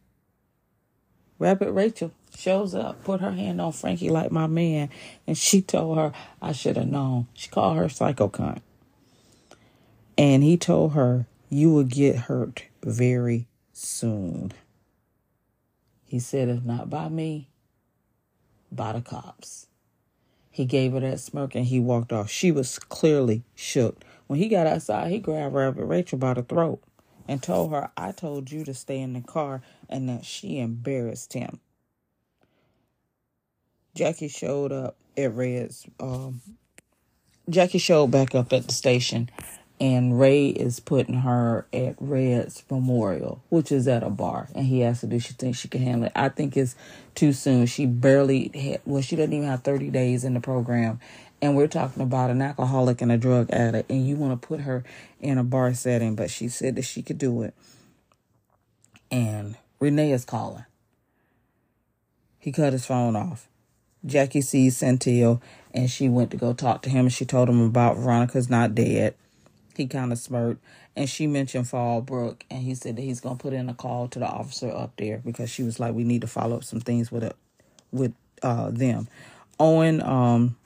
Rabbit 1.38 1.70
Rachel 1.72 2.12
shows 2.36 2.74
up, 2.74 3.02
put 3.04 3.20
her 3.20 3.32
hand 3.32 3.60
on 3.60 3.72
Frankie 3.72 4.10
like 4.10 4.30
my 4.30 4.46
man, 4.46 4.90
and 5.26 5.36
she 5.36 5.62
told 5.62 5.98
her, 5.98 6.12
I 6.40 6.52
should 6.52 6.76
have 6.76 6.88
known. 6.88 7.28
She 7.34 7.48
called 7.48 7.76
her 7.76 7.88
psycho 7.88 8.28
cunt. 8.28 8.60
And 10.18 10.42
he 10.42 10.56
told 10.56 10.92
her, 10.92 11.26
You 11.48 11.72
will 11.72 11.84
get 11.84 12.16
hurt 12.16 12.64
very 12.82 13.46
soon. 13.72 14.52
He 16.04 16.18
said, 16.18 16.48
If 16.48 16.62
not 16.62 16.88
by 16.88 17.08
me, 17.08 17.48
by 18.70 18.92
the 18.92 19.00
cops. 19.00 19.66
He 20.50 20.64
gave 20.64 20.92
her 20.92 21.00
that 21.00 21.20
smirk 21.20 21.54
and 21.54 21.66
he 21.66 21.80
walked 21.80 22.12
off. 22.12 22.30
She 22.30 22.50
was 22.50 22.78
clearly 22.78 23.42
shook. 23.54 24.02
When 24.26 24.38
he 24.38 24.48
got 24.48 24.66
outside, 24.66 25.10
he 25.10 25.18
grabbed 25.18 25.54
Rabbit 25.54 25.84
Rachel 25.84 26.18
by 26.18 26.34
the 26.34 26.42
throat 26.42 26.82
and 27.28 27.42
told 27.42 27.72
her, 27.72 27.90
I 27.96 28.12
told 28.12 28.50
you 28.50 28.64
to 28.64 28.72
stay 28.72 29.00
in 29.00 29.12
the 29.12 29.20
car 29.20 29.60
and 29.88 30.08
that 30.08 30.24
she 30.24 30.58
embarrassed 30.58 31.34
him. 31.34 31.60
Jackie 33.96 34.28
showed 34.28 34.70
up 34.70 34.96
at 35.16 35.34
Red's. 35.34 35.86
Um, 35.98 36.40
Jackie 37.50 37.78
showed 37.78 38.08
back 38.08 38.34
up 38.34 38.52
at 38.52 38.68
the 38.68 38.74
station 38.74 39.30
and 39.80 40.18
Ray 40.18 40.48
is 40.48 40.80
putting 40.80 41.16
her 41.16 41.66
at 41.72 41.96
Red's 42.00 42.64
Memorial, 42.70 43.42
which 43.50 43.70
is 43.70 43.86
at 43.86 44.02
a 44.02 44.10
bar, 44.10 44.48
and 44.54 44.66
he 44.66 44.82
asked 44.82 45.02
her, 45.02 45.08
"Do 45.08 45.18
she 45.18 45.34
think 45.34 45.56
she 45.56 45.68
can 45.68 45.82
handle 45.82 46.06
it?" 46.06 46.12
I 46.14 46.28
think 46.30 46.56
it's 46.56 46.74
too 47.14 47.32
soon. 47.32 47.66
She 47.66 47.84
barely 47.84 48.50
had, 48.54 48.80
well, 48.86 49.02
she 49.02 49.16
doesn't 49.16 49.32
even 49.32 49.48
have 49.48 49.62
thirty 49.62 49.90
days 49.90 50.24
in 50.24 50.34
the 50.34 50.40
program, 50.40 50.98
and 51.42 51.56
we're 51.56 51.66
talking 51.66 52.02
about 52.02 52.30
an 52.30 52.40
alcoholic 52.40 53.02
and 53.02 53.12
a 53.12 53.18
drug 53.18 53.50
addict, 53.50 53.90
and 53.90 54.06
you 54.06 54.16
want 54.16 54.40
to 54.40 54.46
put 54.48 54.60
her 54.60 54.82
in 55.20 55.36
a 55.36 55.44
bar 55.44 55.74
setting, 55.74 56.14
but 56.14 56.30
she 56.30 56.48
said 56.48 56.76
that 56.76 56.84
she 56.84 57.02
could 57.02 57.18
do 57.18 57.42
it. 57.42 57.54
And 59.10 59.56
Renee 59.78 60.12
is 60.12 60.24
calling. 60.24 60.64
He 62.38 62.50
cut 62.50 62.72
his 62.72 62.86
phone 62.86 63.14
off. 63.14 63.48
Jackie 64.04 64.40
sees 64.40 64.78
Saintil, 64.78 65.40
and 65.72 65.90
she 65.90 66.08
went 66.08 66.30
to 66.30 66.36
go 66.36 66.52
talk 66.52 66.82
to 66.82 66.90
him, 66.90 67.06
and 67.06 67.12
she 67.12 67.24
told 67.24 67.48
him 67.48 67.60
about 67.60 67.96
Veronica's 67.96 68.50
not 68.50 68.74
dead 68.74 69.14
he 69.76 69.86
kind 69.86 70.12
of 70.12 70.18
smirked. 70.18 70.64
And 70.94 71.08
she 71.08 71.26
mentioned 71.26 71.66
Fallbrook, 71.66 72.42
and 72.50 72.62
he 72.62 72.74
said 72.74 72.96
that 72.96 73.02
he's 73.02 73.20
gonna 73.20 73.36
put 73.36 73.52
in 73.52 73.68
a 73.68 73.74
call 73.74 74.08
to 74.08 74.18
the 74.18 74.26
officer 74.26 74.70
up 74.70 74.92
there 74.96 75.18
because 75.18 75.50
she 75.50 75.62
was 75.62 75.78
like, 75.78 75.94
"We 75.94 76.04
need 76.04 76.22
to 76.22 76.26
follow 76.26 76.56
up 76.56 76.64
some 76.64 76.80
things 76.80 77.12
with 77.12 77.22
it, 77.22 77.36
with 77.92 78.14
uh 78.42 78.70
them." 78.70 79.08
Owen 79.60 80.02
um 80.02 80.56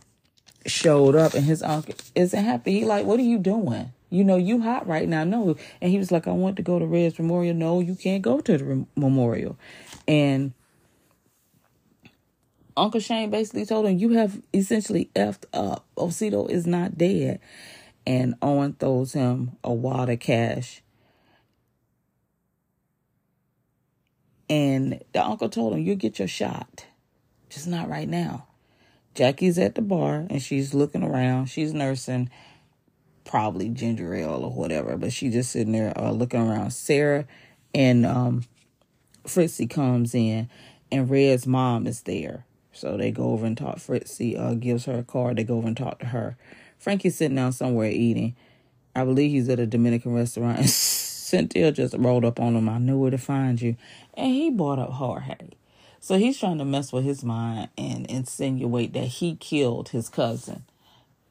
showed 0.67 1.17
up, 1.17 1.35
and 1.35 1.45
his 1.45 1.63
uncle 1.63 1.95
isn't 2.15 2.45
happy. 2.45 2.73
He 2.73 2.85
like, 2.85 3.07
"What 3.07 3.19
are 3.19 3.25
you 3.25 3.39
doing? 3.39 3.93
You 4.09 4.23
know, 4.23 4.37
you 4.37 4.61
hot 4.61 4.87
right 4.87 5.09
now." 5.09 5.25
No, 5.25 5.57
and 5.81 5.91
he 5.91 5.99
was 5.99 6.13
like, 6.13 6.29
"I 6.29 6.33
want 6.33 6.57
to 6.57 6.63
go 6.63 6.79
to 6.79 6.87
Red's 6.87 7.19
Memorial." 7.19 7.55
No, 7.55 7.81
you 7.81 7.97
can't 7.97 8.23
go 8.23 8.41
to 8.41 8.59
the 8.59 8.87
memorial, 8.97 9.59
and. 10.07 10.53
Uncle 12.81 13.01
Shane 13.01 13.29
basically 13.31 13.67
told 13.67 13.87
him, 13.87 13.99
You 13.99 14.11
have 14.11 14.41
essentially 14.55 15.11
effed 15.15 15.45
up. 15.53 15.85
Osito 15.99 16.49
is 16.49 16.67
not 16.67 16.97
dead 16.97 17.41
and 18.07 18.35
Owen 18.41 18.73
throws 18.73 19.13
him 19.13 19.59
a 19.63 19.73
wad 19.73 20.09
of 20.09 20.19
cash. 20.21 20.83
And 24.49 25.03
the 25.13 25.23
uncle 25.23 25.51
told 25.51 25.75
him, 25.75 25.81
You'll 25.81 25.97
get 25.97 26.19
your 26.19 26.27
shot, 26.27 26.87
just 27.51 27.67
not 27.67 27.91
right 27.91 28.09
now. 28.09 28.47
Jackie's 29.15 29.59
at 29.59 29.75
the 29.75 29.83
bar 29.83 30.27
and 30.31 30.41
she's 30.41 30.73
looking 30.73 31.03
around. 31.03 31.47
She's 31.47 31.75
nursing 31.75 32.31
probably 33.25 33.69
ginger 33.69 34.15
ale 34.15 34.43
or 34.43 34.53
whatever, 34.53 34.97
but 34.97 35.13
she's 35.13 35.35
just 35.35 35.53
sitting 35.53 35.73
there 35.73 35.93
uh, 35.99 36.13
looking 36.13 36.41
around. 36.41 36.71
Sarah 36.71 37.27
and 37.75 38.07
um, 38.07 38.45
Fritzy 39.27 39.67
comes 39.69 40.15
in, 40.15 40.49
and 40.91 41.11
Red's 41.11 41.47
mom 41.47 41.87
is 41.87 42.03
there. 42.03 42.47
So 42.73 42.97
they 42.97 43.11
go 43.11 43.31
over 43.33 43.47
and 43.47 43.57
talk. 43.57 43.79
Fritzy 43.79 44.37
uh, 44.37 44.55
gives 44.55 44.85
her 44.85 44.99
a 44.99 45.03
card. 45.03 45.37
They 45.37 45.45
go 45.45 45.57
over 45.59 45.69
and 45.69 45.77
talk 45.77 45.99
to 46.01 46.07
her. 46.07 46.37
Frankie's 46.79 47.17
sitting 47.17 47.37
down 47.37 47.53
somewhere 47.53 47.91
eating. 47.91 48.37
I 48.95 49.05
believe 49.05 49.31
he's 49.31 49.49
at 49.49 49.59
a 49.59 49.67
Dominican 49.67 50.15
restaurant. 50.15 50.59
And 50.59 50.67
Saintil 50.69 51.75
just 51.75 51.95
rolled 51.99 52.25
up 52.25 52.41
on 52.41 52.57
him. 52.57 52.69
I 52.69 52.79
knew 52.79 52.99
where 52.99 53.11
to 53.11 53.19
find 53.19 53.61
you. 53.61 53.77
And 54.15 54.33
he 54.33 54.51
brought 54.51 54.79
up 54.79 54.91
Jorge. 54.91 55.37
So 56.01 56.19
he's 56.19 56.39
trying 56.39 56.59
to 56.59 56.65
mess 56.65 56.93
with 56.93 57.05
his 57.05 57.23
mind 57.23 57.69
and 57.77 58.07
insinuate 58.07 58.95
that 58.95 59.05
he 59.05 59.37
killed 59.37 59.91
his 59.91 60.09
cousin. 60.09 60.65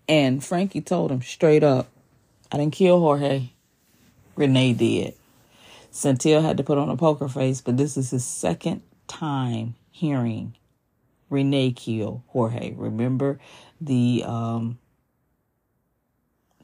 And 0.08 0.44
Frankie 0.44 0.82
told 0.82 1.12
him 1.12 1.22
straight 1.22 1.64
up, 1.64 1.88
I 2.52 2.58
didn't 2.58 2.74
kill 2.74 3.00
Jorge. 3.00 3.50
Renee 4.36 4.74
did. 4.74 5.16
Saintil 5.92 6.44
had 6.44 6.58
to 6.58 6.64
put 6.64 6.78
on 6.78 6.90
a 6.90 6.96
poker 6.96 7.28
face, 7.28 7.62
but 7.62 7.78
this 7.78 7.98
is 7.98 8.12
his 8.12 8.24
second 8.24 8.82
time 9.08 9.76
hearing 9.92 10.56
Renee 11.30 11.72
kill 11.72 12.24
Jorge. 12.28 12.74
Remember 12.76 13.40
the 13.80 14.24
um, 14.26 14.80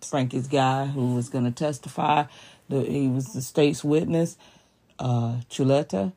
Frankie's 0.01 0.48
guy 0.48 0.86
who 0.86 1.15
was 1.15 1.29
going 1.29 1.45
to 1.45 1.51
testify. 1.51 2.25
The, 2.69 2.81
he 2.81 3.07
was 3.07 3.34
the 3.34 3.41
state's 3.41 3.84
witness, 3.84 4.38
uh, 5.00 5.41
Chuleta. 5.50 6.13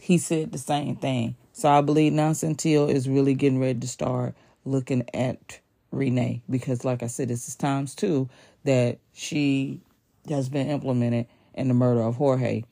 He 0.00 0.18
said 0.18 0.52
the 0.52 0.58
same 0.58 0.96
thing. 0.96 1.36
So 1.52 1.70
I 1.70 1.80
believe 1.80 2.12
now 2.12 2.32
Saintil 2.32 2.90
is 2.90 3.08
really 3.08 3.34
getting 3.34 3.58
ready 3.58 3.80
to 3.80 3.88
start 3.88 4.34
looking 4.64 5.04
at 5.14 5.60
Renee 5.90 6.42
because, 6.50 6.84
like 6.84 7.02
I 7.02 7.06
said, 7.06 7.28
this 7.28 7.48
is 7.48 7.56
times 7.56 7.94
two 7.94 8.28
that 8.64 8.98
she 9.14 9.80
has 10.28 10.48
been 10.48 10.68
implemented 10.68 11.26
in 11.54 11.68
the 11.68 11.74
murder 11.74 12.02
of 12.02 12.16
Jorge. 12.16 12.64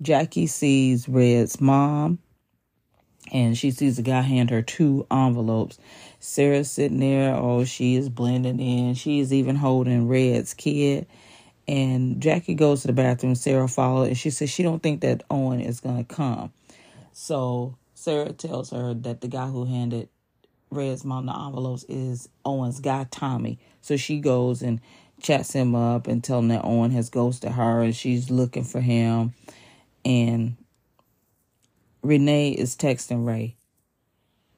Jackie 0.00 0.46
sees 0.46 1.08
Red's 1.08 1.60
mom 1.60 2.18
and 3.32 3.56
she 3.56 3.70
sees 3.70 3.96
the 3.96 4.02
guy 4.02 4.20
hand 4.20 4.50
her 4.50 4.62
two 4.62 5.06
envelopes. 5.10 5.78
Sarah's 6.20 6.70
sitting 6.70 7.00
there. 7.00 7.34
Oh, 7.34 7.64
she 7.64 7.96
is 7.96 8.08
blending 8.08 8.60
in. 8.60 8.94
She 8.94 9.20
is 9.20 9.32
even 9.32 9.56
holding 9.56 10.08
Red's 10.08 10.54
kid. 10.54 11.06
And 11.66 12.20
Jackie 12.20 12.54
goes 12.54 12.82
to 12.82 12.88
the 12.88 12.92
bathroom. 12.92 13.34
Sarah 13.34 13.68
follows, 13.68 14.08
and 14.08 14.18
she 14.18 14.30
says 14.30 14.50
she 14.50 14.62
don't 14.62 14.82
think 14.82 15.00
that 15.00 15.22
Owen 15.30 15.60
is 15.60 15.80
gonna 15.80 16.04
come. 16.04 16.52
So 17.12 17.76
Sarah 17.94 18.32
tells 18.32 18.70
her 18.70 18.92
that 18.94 19.20
the 19.20 19.28
guy 19.28 19.46
who 19.48 19.64
handed 19.64 20.08
Red's 20.70 21.04
mom 21.04 21.26
the 21.26 21.32
envelopes 21.34 21.84
is 21.88 22.28
Owen's 22.44 22.80
guy 22.80 23.06
Tommy. 23.10 23.58
So 23.80 23.96
she 23.96 24.20
goes 24.20 24.62
and 24.62 24.80
chats 25.22 25.52
him 25.52 25.74
up 25.74 26.06
and 26.06 26.22
tells 26.22 26.42
him 26.42 26.48
that 26.48 26.64
Owen 26.64 26.90
has 26.90 27.08
ghosted 27.08 27.52
her 27.52 27.82
and 27.82 27.94
she's 27.94 28.30
looking 28.30 28.64
for 28.64 28.80
him. 28.80 29.32
And 30.04 30.56
Renee 32.04 32.50
is 32.50 32.76
texting 32.76 33.26
Ray. 33.26 33.56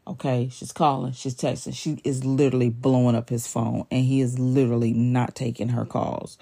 Okay, 0.04 0.48
she's 0.52 0.72
calling, 0.72 1.12
she's 1.12 1.36
texting. 1.36 1.74
She 1.74 2.00
is 2.02 2.24
literally 2.24 2.70
blowing 2.70 3.14
up 3.14 3.28
his 3.28 3.46
phone, 3.46 3.86
and 3.88 4.04
he 4.04 4.20
is 4.20 4.36
literally 4.36 4.92
not 4.92 5.36
taking 5.36 5.68
her 5.68 5.84
calls. 5.84 6.38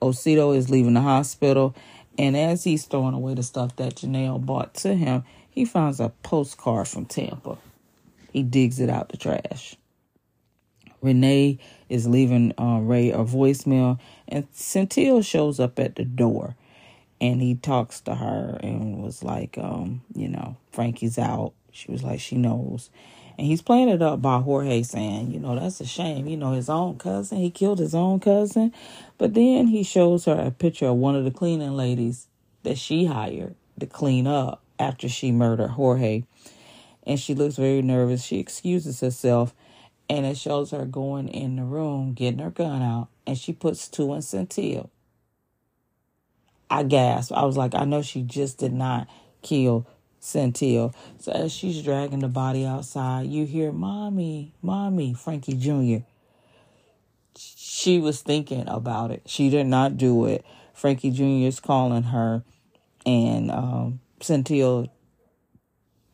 Osito 0.00 0.56
is 0.56 0.70
leaving 0.70 0.94
the 0.94 1.00
hospital, 1.00 1.74
and 2.16 2.36
as 2.36 2.62
he's 2.62 2.84
throwing 2.84 3.14
away 3.14 3.34
the 3.34 3.42
stuff 3.42 3.74
that 3.74 3.96
Janelle 3.96 4.44
bought 4.44 4.74
to 4.74 4.94
him, 4.94 5.24
he 5.50 5.64
finds 5.64 5.98
a 5.98 6.10
postcard 6.22 6.86
from 6.86 7.06
Tampa. 7.06 7.58
He 8.32 8.44
digs 8.44 8.78
it 8.78 8.88
out 8.88 9.08
the 9.08 9.16
trash. 9.16 9.74
Renee 11.02 11.58
is 11.88 12.06
leaving 12.06 12.54
uh, 12.56 12.78
Ray 12.82 13.10
a 13.10 13.18
voicemail, 13.18 13.98
and 14.28 14.48
Saintil 14.52 15.24
shows 15.24 15.58
up 15.58 15.80
at 15.80 15.96
the 15.96 16.04
door 16.04 16.54
and 17.20 17.40
he 17.40 17.54
talks 17.54 18.00
to 18.02 18.14
her 18.14 18.58
and 18.62 19.02
was 19.02 19.22
like, 19.22 19.56
um, 19.58 20.02
you 20.14 20.28
know, 20.28 20.56
Frankie's 20.72 21.18
out. 21.18 21.52
She 21.72 21.90
was 21.90 22.02
like, 22.02 22.20
she 22.20 22.36
knows. 22.36 22.90
And 23.38 23.46
he's 23.46 23.62
playing 23.62 23.88
it 23.88 24.00
up 24.00 24.22
by 24.22 24.40
Jorge 24.40 24.82
saying, 24.82 25.30
you 25.30 25.38
know, 25.38 25.58
that's 25.58 25.80
a 25.80 25.86
shame. 25.86 26.26
You 26.26 26.36
know, 26.36 26.52
his 26.52 26.70
own 26.70 26.96
cousin, 26.96 27.38
he 27.38 27.50
killed 27.50 27.78
his 27.78 27.94
own 27.94 28.20
cousin. 28.20 28.72
But 29.18 29.34
then 29.34 29.66
he 29.66 29.82
shows 29.82 30.24
her 30.24 30.34
a 30.34 30.50
picture 30.50 30.86
of 30.86 30.96
one 30.96 31.16
of 31.16 31.24
the 31.24 31.30
cleaning 31.30 31.76
ladies 31.76 32.28
that 32.62 32.78
she 32.78 33.04
hired 33.04 33.54
to 33.78 33.86
clean 33.86 34.26
up 34.26 34.62
after 34.78 35.08
she 35.08 35.32
murdered 35.32 35.70
Jorge. 35.70 36.24
And 37.06 37.20
she 37.20 37.34
looks 37.34 37.56
very 37.56 37.82
nervous. 37.82 38.24
She 38.24 38.38
excuses 38.38 39.00
herself. 39.00 39.54
And 40.08 40.24
it 40.24 40.38
shows 40.38 40.70
her 40.70 40.84
going 40.86 41.28
in 41.28 41.56
the 41.56 41.64
room, 41.64 42.14
getting 42.14 42.38
her 42.38 42.50
gun 42.50 42.80
out, 42.80 43.08
and 43.26 43.36
she 43.36 43.52
puts 43.52 43.88
two 43.88 44.14
in 44.14 44.20
Saintil. 44.20 44.88
I 46.70 46.82
gasped. 46.82 47.32
I 47.32 47.44
was 47.44 47.56
like, 47.56 47.74
I 47.74 47.84
know 47.84 48.02
she 48.02 48.22
just 48.22 48.58
did 48.58 48.72
not 48.72 49.08
kill 49.42 49.86
Saintil. 50.20 50.94
So 51.18 51.32
as 51.32 51.52
she's 51.52 51.82
dragging 51.82 52.18
the 52.18 52.28
body 52.28 52.64
outside, 52.64 53.26
you 53.26 53.46
hear, 53.46 53.72
Mommy, 53.72 54.52
Mommy, 54.62 55.14
Frankie 55.14 55.54
Jr. 55.54 56.04
She 57.36 58.00
was 58.00 58.22
thinking 58.22 58.66
about 58.68 59.10
it. 59.10 59.22
She 59.26 59.50
did 59.50 59.66
not 59.66 59.96
do 59.96 60.26
it. 60.26 60.44
Frankie 60.74 61.10
Jr. 61.10 61.46
is 61.46 61.60
calling 61.60 62.04
her, 62.04 62.42
and 63.06 63.50
um, 63.50 64.00
Saintil, 64.20 64.90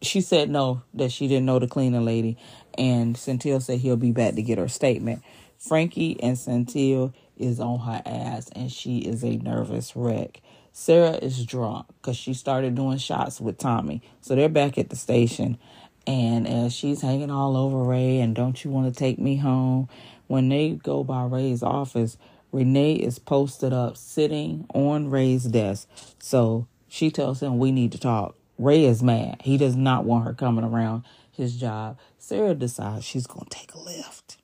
she 0.02 0.20
said 0.20 0.50
no, 0.50 0.82
that 0.94 1.10
she 1.10 1.26
didn't 1.26 1.46
know 1.46 1.58
the 1.58 1.66
cleaning 1.66 2.04
lady. 2.04 2.36
And 2.78 3.16
Saintil 3.16 3.60
said 3.60 3.78
he'll 3.78 3.96
be 3.96 4.12
back 4.12 4.34
to 4.34 4.42
get 4.42 4.58
her 4.58 4.68
statement. 4.68 5.22
Frankie 5.58 6.20
and 6.22 6.36
Saintil 6.36 7.12
is 7.42 7.60
on 7.60 7.80
her 7.80 8.02
ass, 8.06 8.48
and 8.54 8.70
she 8.70 8.98
is 8.98 9.24
a 9.24 9.36
nervous 9.36 9.94
wreck. 9.96 10.40
Sarah 10.72 11.12
is 11.12 11.44
drunk 11.44 11.86
because 12.00 12.16
she 12.16 12.32
started 12.32 12.74
doing 12.74 12.98
shots 12.98 13.40
with 13.40 13.58
Tommy. 13.58 14.02
So 14.20 14.34
they're 14.34 14.48
back 14.48 14.78
at 14.78 14.90
the 14.90 14.96
station. 14.96 15.58
And 16.06 16.48
as 16.48 16.72
she's 16.72 17.02
hanging 17.02 17.30
all 17.30 17.56
over 17.56 17.82
Ray 17.82 18.20
and 18.20 18.34
don't 18.34 18.64
you 18.64 18.70
want 18.70 18.92
to 18.92 18.98
take 18.98 19.18
me 19.18 19.36
home? 19.36 19.88
When 20.26 20.48
they 20.48 20.70
go 20.70 21.04
by 21.04 21.24
Ray's 21.24 21.62
office, 21.62 22.16
Renee 22.52 22.94
is 22.94 23.18
posted 23.18 23.72
up 23.72 23.96
sitting 23.96 24.66
on 24.74 25.10
Ray's 25.10 25.44
desk. 25.44 25.88
So 26.18 26.66
she 26.88 27.10
tells 27.10 27.42
him, 27.42 27.58
We 27.58 27.70
need 27.70 27.92
to 27.92 27.98
talk. 27.98 28.36
Ray 28.58 28.84
is 28.84 29.02
mad. 29.02 29.42
He 29.42 29.56
does 29.56 29.76
not 29.76 30.04
want 30.04 30.24
her 30.24 30.34
coming 30.34 30.64
around 30.64 31.04
his 31.30 31.56
job. 31.56 31.98
Sarah 32.18 32.54
decides 32.54 33.04
she's 33.04 33.26
going 33.26 33.46
to 33.46 33.58
take 33.58 33.74
a 33.74 33.78
lift. 33.78 34.38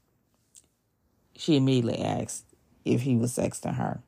She 1.37 1.57
immediately 1.57 2.03
asks 2.03 2.45
if 2.85 3.03
he 3.03 3.17
was 3.17 3.37
sexting 3.37 3.77
her. 3.77 4.01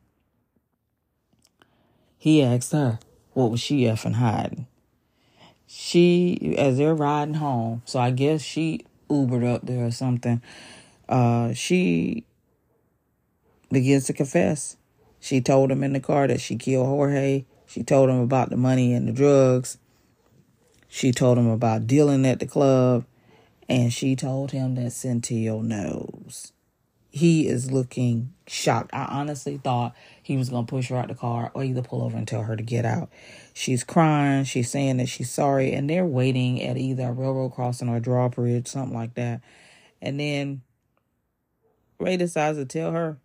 He 2.18 2.42
asked 2.42 2.72
her, 2.72 2.98
what 3.32 3.50
was 3.50 3.60
she 3.60 3.82
effing 3.82 4.14
hiding? 4.14 4.66
She, 5.66 6.54
as 6.58 6.78
they're 6.78 6.94
riding 6.94 7.34
home, 7.34 7.82
so 7.84 8.00
I 8.00 8.10
guess 8.10 8.42
she 8.42 8.84
Ubered 9.10 9.44
up 9.44 9.62
there 9.66 9.86
or 9.86 9.90
something. 9.90 10.40
Uh, 11.08 11.52
she 11.52 12.24
begins 13.70 14.06
to 14.06 14.12
confess. 14.12 14.76
She 15.18 15.40
told 15.40 15.72
him 15.72 15.82
in 15.82 15.92
the 15.92 16.00
car 16.00 16.28
that 16.28 16.40
she 16.40 16.56
killed 16.56 16.86
Jorge. 16.86 17.44
She 17.66 17.82
told 17.82 18.08
him 18.08 18.20
about 18.20 18.50
the 18.50 18.56
money 18.56 18.94
and 18.94 19.08
the 19.08 19.12
drugs. 19.12 19.78
She 20.88 21.12
told 21.12 21.38
him 21.38 21.48
about 21.48 21.86
dealing 21.88 22.24
at 22.24 22.38
the 22.38 22.46
club. 22.46 23.04
And 23.68 23.92
she 23.92 24.16
told 24.16 24.52
him 24.52 24.76
that 24.76 24.86
Saintil 24.86 25.62
knows 25.62 26.52
he 27.10 27.48
is 27.48 27.70
looking 27.70 28.32
shocked. 28.46 28.90
I 28.92 29.04
honestly 29.04 29.58
thought 29.58 29.94
he 30.22 30.36
was 30.36 30.48
going 30.48 30.66
to 30.66 30.70
push 30.70 30.88
her 30.88 30.96
out 30.96 31.08
the 31.08 31.14
car 31.14 31.50
or 31.54 31.64
either 31.64 31.82
pull 31.82 32.02
over 32.02 32.16
and 32.16 32.26
tell 32.26 32.42
her 32.42 32.56
to 32.56 32.62
get 32.62 32.84
out. 32.84 33.10
She's 33.52 33.82
crying. 33.82 34.44
She's 34.44 34.70
saying 34.70 34.98
that 34.98 35.08
she's 35.08 35.30
sorry. 35.30 35.72
And 35.72 35.90
they're 35.90 36.06
waiting 36.06 36.62
at 36.62 36.76
either 36.76 37.08
a 37.08 37.12
railroad 37.12 37.50
crossing 37.50 37.88
or 37.88 37.96
a 37.96 38.00
drawbridge, 38.00 38.68
something 38.68 38.96
like 38.96 39.14
that. 39.14 39.40
And 40.00 40.20
then 40.20 40.62
Ray 41.98 42.16
decides 42.16 42.58
to 42.58 42.64
tell 42.64 42.92
her 42.92 43.18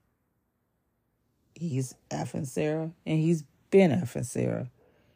he's 1.53 1.95
effing 2.09 2.47
Sarah 2.47 2.91
and 3.05 3.19
he's 3.19 3.43
been 3.69 3.91
effing 3.91 4.25
Sarah. 4.25 4.69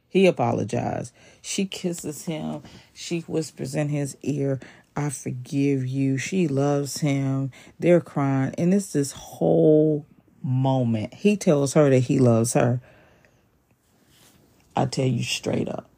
He 0.08 0.26
apologized. 0.26 1.14
She 1.42 1.66
kisses 1.66 2.26
him. 2.26 2.64
She 2.94 3.22
whispers 3.22 3.76
in 3.76 3.90
his 3.90 4.18
ear, 4.24 4.60
I 4.96 5.10
forgive 5.10 5.86
you. 5.88 6.18
She 6.18 6.48
loves 6.48 7.00
him. 7.00 7.52
They're 7.80 8.02
crying. 8.02 8.54
And 8.58 8.74
it's 8.74 8.94
this 8.94 9.12
whole 9.12 10.06
moment. 10.44 11.14
He 11.14 11.38
tells 11.38 11.74
her 11.74 11.90
that 11.90 12.00
he 12.00 12.20
loves 12.20 12.54
her. 12.54 12.82
I 14.76 14.86
tell 14.86 15.08
you 15.08 15.24
straight 15.24 15.70
up. 15.70 15.90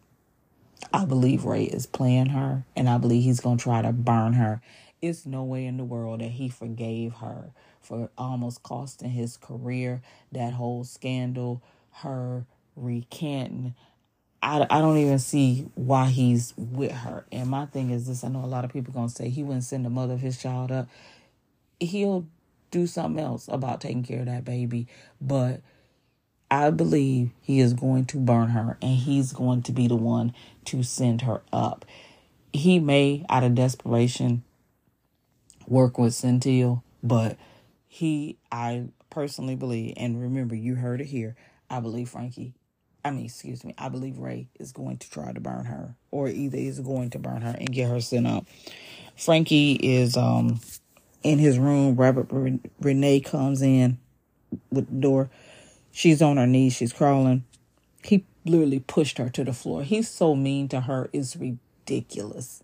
I 0.94 1.06
believe 1.06 1.46
Ray 1.46 1.64
is 1.64 1.86
playing 1.86 2.28
her, 2.28 2.66
and 2.76 2.90
I 2.90 2.98
believe 2.98 3.24
he's 3.24 3.40
going 3.40 3.58
to 3.58 3.64
try 3.64 3.82
to 3.82 3.94
burn 3.94 4.34
her. 4.34 4.62
It's 5.02 5.26
no 5.26 5.44
way 5.44 5.66
in 5.66 5.78
the 5.78 5.86
world 5.86 6.20
that 6.22 6.32
he 6.32 6.50
forgave 6.50 7.14
her 7.16 7.52
for 7.80 8.10
almost 8.18 8.62
costing 8.64 9.12
his 9.12 9.38
career, 9.38 10.02
that 10.32 10.54
whole 10.54 10.84
scandal, 10.84 11.64
her 11.92 12.46
recanting 12.76 13.76
I, 14.44 14.66
I 14.70 14.82
don't 14.82 14.98
even 14.98 15.20
see 15.20 15.68
why 15.76 16.08
he's 16.08 16.54
with 16.58 16.92
her. 16.92 17.26
And 17.32 17.50
my 17.50 17.68
thing 17.68 17.92
is 17.92 18.08
this 18.08 18.24
I 18.24 18.28
know 18.30 18.44
a 18.44 18.48
lot 18.48 18.66
of 18.66 18.74
people 18.74 18.94
going 18.94 19.10
to 19.10 19.14
say 19.14 19.30
he 19.30 19.44
wouldn't 19.44 19.64
send 19.64 19.86
the 19.86 19.90
mother 19.90 20.14
of 20.14 20.22
his 20.22 20.38
child 20.38 20.72
up. 20.72 20.88
He'll 21.80 22.26
do 22.72 22.88
something 22.88 23.24
else 23.24 23.48
about 23.48 23.82
taking 23.82 24.04
care 24.04 24.22
of 24.22 24.26
that 24.26 24.46
baby. 24.46 24.88
But 25.20 25.62
I 26.50 26.72
believe 26.72 27.32
he 27.42 27.60
is 27.60 27.74
going 27.74 28.06
to 28.06 28.18
burn 28.18 28.50
her 28.50 28.78
and 28.82 28.98
he's 28.98 29.32
going 29.32 29.62
to 29.64 29.72
be 29.72 29.88
the 29.88 29.96
one 29.96 30.34
to 30.66 30.84
send 30.84 31.22
her 31.22 31.42
up. 31.54 31.86
He 32.52 32.80
may, 32.80 33.26
out 33.30 33.44
of 33.44 33.56
desperation, 33.56 34.44
work 35.68 35.98
with 35.98 36.14
Saintil, 36.14 36.82
but 37.02 37.38
he, 37.88 38.38
I 38.52 38.88
personally 39.10 39.56
believe, 39.56 39.94
and 39.96 40.22
remember, 40.22 40.56
you 40.56 40.76
heard 40.76 41.00
it 41.00 41.08
here, 41.08 41.36
I 41.70 41.80
believe 41.80 42.10
Frankie 42.10 42.54
I 43.04 43.12
mean, 43.12 43.26
excuse 43.26 43.64
me, 43.64 43.74
I 43.78 43.90
believe 43.90 44.20
Ray 44.20 44.48
is 44.60 44.72
going 44.72 44.98
to 44.98 45.10
try 45.10 45.32
to 45.32 45.40
burn 45.40 45.66
her, 45.66 45.96
or 46.12 46.28
either 46.28 46.58
is 46.58 46.80
going 46.80 47.10
to 47.12 47.20
burn 47.20 47.42
her 47.42 47.56
and 47.58 47.72
get 47.72 47.90
her 47.90 48.00
sent 48.00 48.28
up. 48.28 48.46
Frankie 49.16 49.74
is 49.74 50.18
um 50.18 50.60
in 51.24 51.40
his 51.40 51.58
room. 51.58 51.96
Robert 51.96 52.28
Renee 52.80 53.20
comes 53.20 53.62
in 53.62 53.98
with 54.72 54.88
the 54.88 54.96
door. 54.96 55.30
She's 55.92 56.22
on 56.22 56.38
her 56.38 56.48
knees. 56.48 56.74
She's 56.74 56.94
crawling. 56.94 57.44
He 58.04 58.26
literally 58.46 58.80
pushed 58.80 59.18
her 59.18 59.30
to 59.30 59.44
the 59.44 59.54
floor. 59.54 59.84
He's 59.84 60.10
so 60.10 60.36
mean 60.36 60.68
to 60.70 60.82
her. 60.82 61.10
It's 61.14 61.36
ridiculous. 61.36 62.64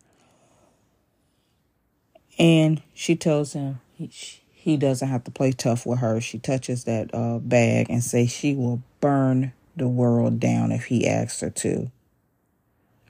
And 2.40 2.82
she 2.94 3.16
tells 3.16 3.54
him 3.54 3.80
he, 3.94 4.10
he 4.52 4.78
doesn't 4.78 5.08
have 5.08 5.24
to 5.26 5.32
play 5.32 5.52
tough 5.52 5.86
with 5.86 6.00
her. 6.00 6.22
She 6.22 6.40
touches 6.40 6.84
that 6.86 7.14
uh, 7.14 7.40
bag 7.40 7.88
and 7.90 8.04
says 8.04 8.32
she 8.32 8.54
will 8.56 8.82
burn 9.02 9.54
the 9.78 9.88
world 9.88 10.40
down 10.40 10.72
if 10.72 10.86
he 10.86 11.08
asks 11.08 11.42
her 11.42 11.50
to. 11.50 11.92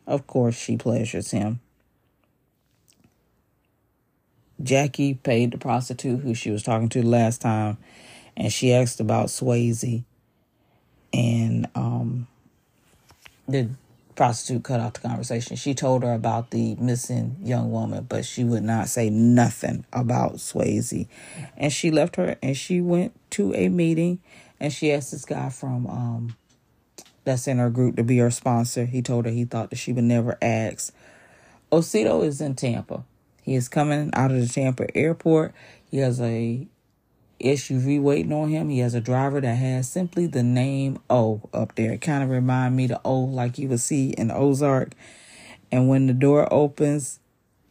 Of 0.05 0.27
course, 0.27 0.55
she 0.57 0.77
pleasures 0.77 1.31
him. 1.31 1.59
Jackie 4.61 5.13
paid 5.13 5.51
the 5.51 5.57
prostitute 5.57 6.21
who 6.21 6.33
she 6.33 6.49
was 6.49 6.63
talking 6.63 6.89
to 6.89 7.05
last 7.05 7.41
time, 7.41 7.77
and 8.35 8.51
she 8.51 8.73
asked 8.73 8.99
about 8.99 9.27
Swayze. 9.27 10.03
And 11.13 11.67
um, 11.75 12.27
the 13.47 13.69
prostitute 14.17 14.63
cut 14.63 14.79
off 14.81 14.93
the 14.93 14.99
conversation. 14.99 15.55
She 15.55 15.73
told 15.73 16.03
her 16.03 16.13
about 16.13 16.49
the 16.49 16.75
missing 16.75 17.37
young 17.41 17.71
woman, 17.71 18.05
but 18.09 18.25
she 18.25 18.43
would 18.43 18.63
not 18.63 18.89
say 18.89 19.09
nothing 19.09 19.85
about 19.93 20.35
Swayze. 20.35 21.07
And 21.55 21.71
she 21.71 21.91
left 21.91 22.17
her 22.17 22.35
and 22.41 22.57
she 22.57 22.81
went 22.81 23.13
to 23.31 23.53
a 23.53 23.69
meeting 23.69 24.19
and 24.59 24.73
she 24.73 24.91
asked 24.91 25.11
this 25.11 25.23
guy 25.23 25.49
from 25.49 25.87
um, 25.87 26.35
that's 27.27 27.47
in 27.47 27.59
her 27.59 27.69
group 27.69 27.97
to 27.97 28.03
be 28.03 28.17
her 28.17 28.31
sponsor. 28.31 28.85
He 28.85 29.01
told 29.01 29.25
her 29.25 29.31
he 29.31 29.45
thought 29.45 29.69
that 29.69 29.75
she 29.75 29.93
would 29.93 30.05
never 30.05 30.37
ask. 30.41 30.93
Osito 31.71 32.25
is 32.25 32.41
in 32.41 32.55
Tampa. 32.55 33.03
He 33.43 33.55
is 33.55 33.69
coming 33.69 34.09
out 34.13 34.31
of 34.31 34.39
the 34.39 34.47
Tampa 34.47 34.95
airport. 34.97 35.53
He 35.91 35.97
has 35.97 36.19
a 36.21 36.67
SUV 37.41 38.01
waiting 38.01 38.33
on 38.33 38.49
him. 38.49 38.69
He 38.69 38.79
has 38.79 38.93
a 38.93 39.01
driver 39.01 39.41
that 39.41 39.55
has 39.55 39.89
simply 39.89 40.25
the 40.25 40.41
name 40.41 40.99
O 41.09 41.41
up 41.53 41.75
there. 41.75 41.91
It 41.93 42.01
kind 42.01 42.23
of 42.23 42.29
remind 42.29 42.75
me 42.75 42.87
the 42.87 43.01
O 43.03 43.19
like 43.19 43.57
you 43.57 43.67
would 43.67 43.81
see 43.81 44.11
in 44.11 44.31
Ozark. 44.31 44.93
And 45.71 45.89
when 45.89 46.07
the 46.07 46.13
door 46.13 46.51
opens, 46.51 47.19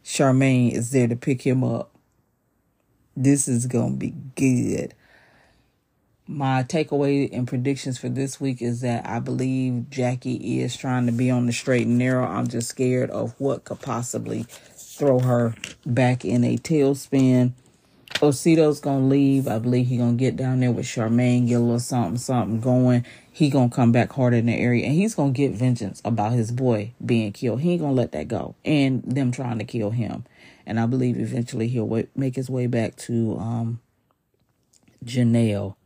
Charmaine 0.05 0.71
is 0.71 0.91
there 0.91 1.07
to 1.07 1.15
pick 1.15 1.41
him 1.41 1.63
up. 1.63 1.91
This 3.15 3.47
is 3.47 3.65
gonna 3.65 3.95
be 3.95 4.13
good 4.35 4.93
my 6.27 6.63
takeaway 6.63 7.29
and 7.31 7.47
predictions 7.47 7.97
for 7.97 8.09
this 8.09 8.39
week 8.39 8.61
is 8.61 8.81
that 8.81 9.07
I 9.07 9.19
believe 9.19 9.89
Jackie 9.89 10.59
is 10.59 10.75
trying 10.75 11.05
to 11.05 11.11
be 11.11 11.31
on 11.31 11.45
the 11.45 11.53
straight 11.53 11.87
and 11.87 11.97
narrow. 11.97 12.25
I'm 12.25 12.47
just 12.47 12.67
scared 12.67 13.09
of 13.11 13.33
what 13.39 13.63
could 13.63 13.81
possibly 13.81 14.43
throw 14.75 15.19
her 15.19 15.55
back 15.85 16.25
in 16.25 16.43
a 16.43 16.57
tailspin. 16.57 17.53
Osito's 18.21 18.79
gonna 18.79 19.05
leave. 19.05 19.47
I 19.47 19.59
believe 19.59 19.87
he 19.87 19.97
gonna 19.97 20.13
get 20.13 20.35
down 20.35 20.59
there 20.59 20.71
with 20.71 20.85
Charmaine, 20.85 21.47
get 21.47 21.55
a 21.55 21.59
little 21.59 21.79
something, 21.79 22.17
something 22.17 22.59
going. 22.59 23.05
He 23.31 23.49
gonna 23.49 23.69
come 23.69 23.91
back 23.91 24.11
harder 24.11 24.37
in 24.37 24.47
the 24.47 24.55
area, 24.55 24.85
and 24.85 24.95
he's 24.95 25.13
gonna 25.13 25.31
get 25.31 25.53
vengeance 25.53 26.01
about 26.03 26.33
his 26.33 26.51
boy 26.51 26.93
being 27.05 27.31
killed. 27.31 27.61
He 27.61 27.73
ain't 27.73 27.81
gonna 27.81 27.93
let 27.93 28.11
that 28.13 28.27
go, 28.27 28.55
and 28.65 29.03
them 29.03 29.31
trying 29.31 29.59
to 29.59 29.65
kill 29.65 29.91
him. 29.91 30.25
And 30.65 30.79
I 30.79 30.87
believe 30.87 31.17
eventually 31.19 31.67
he'll 31.67 32.03
make 32.15 32.35
his 32.35 32.49
way 32.49 32.67
back 32.67 32.95
to 32.97 33.37
um, 33.37 33.79
Janelle 35.05 35.76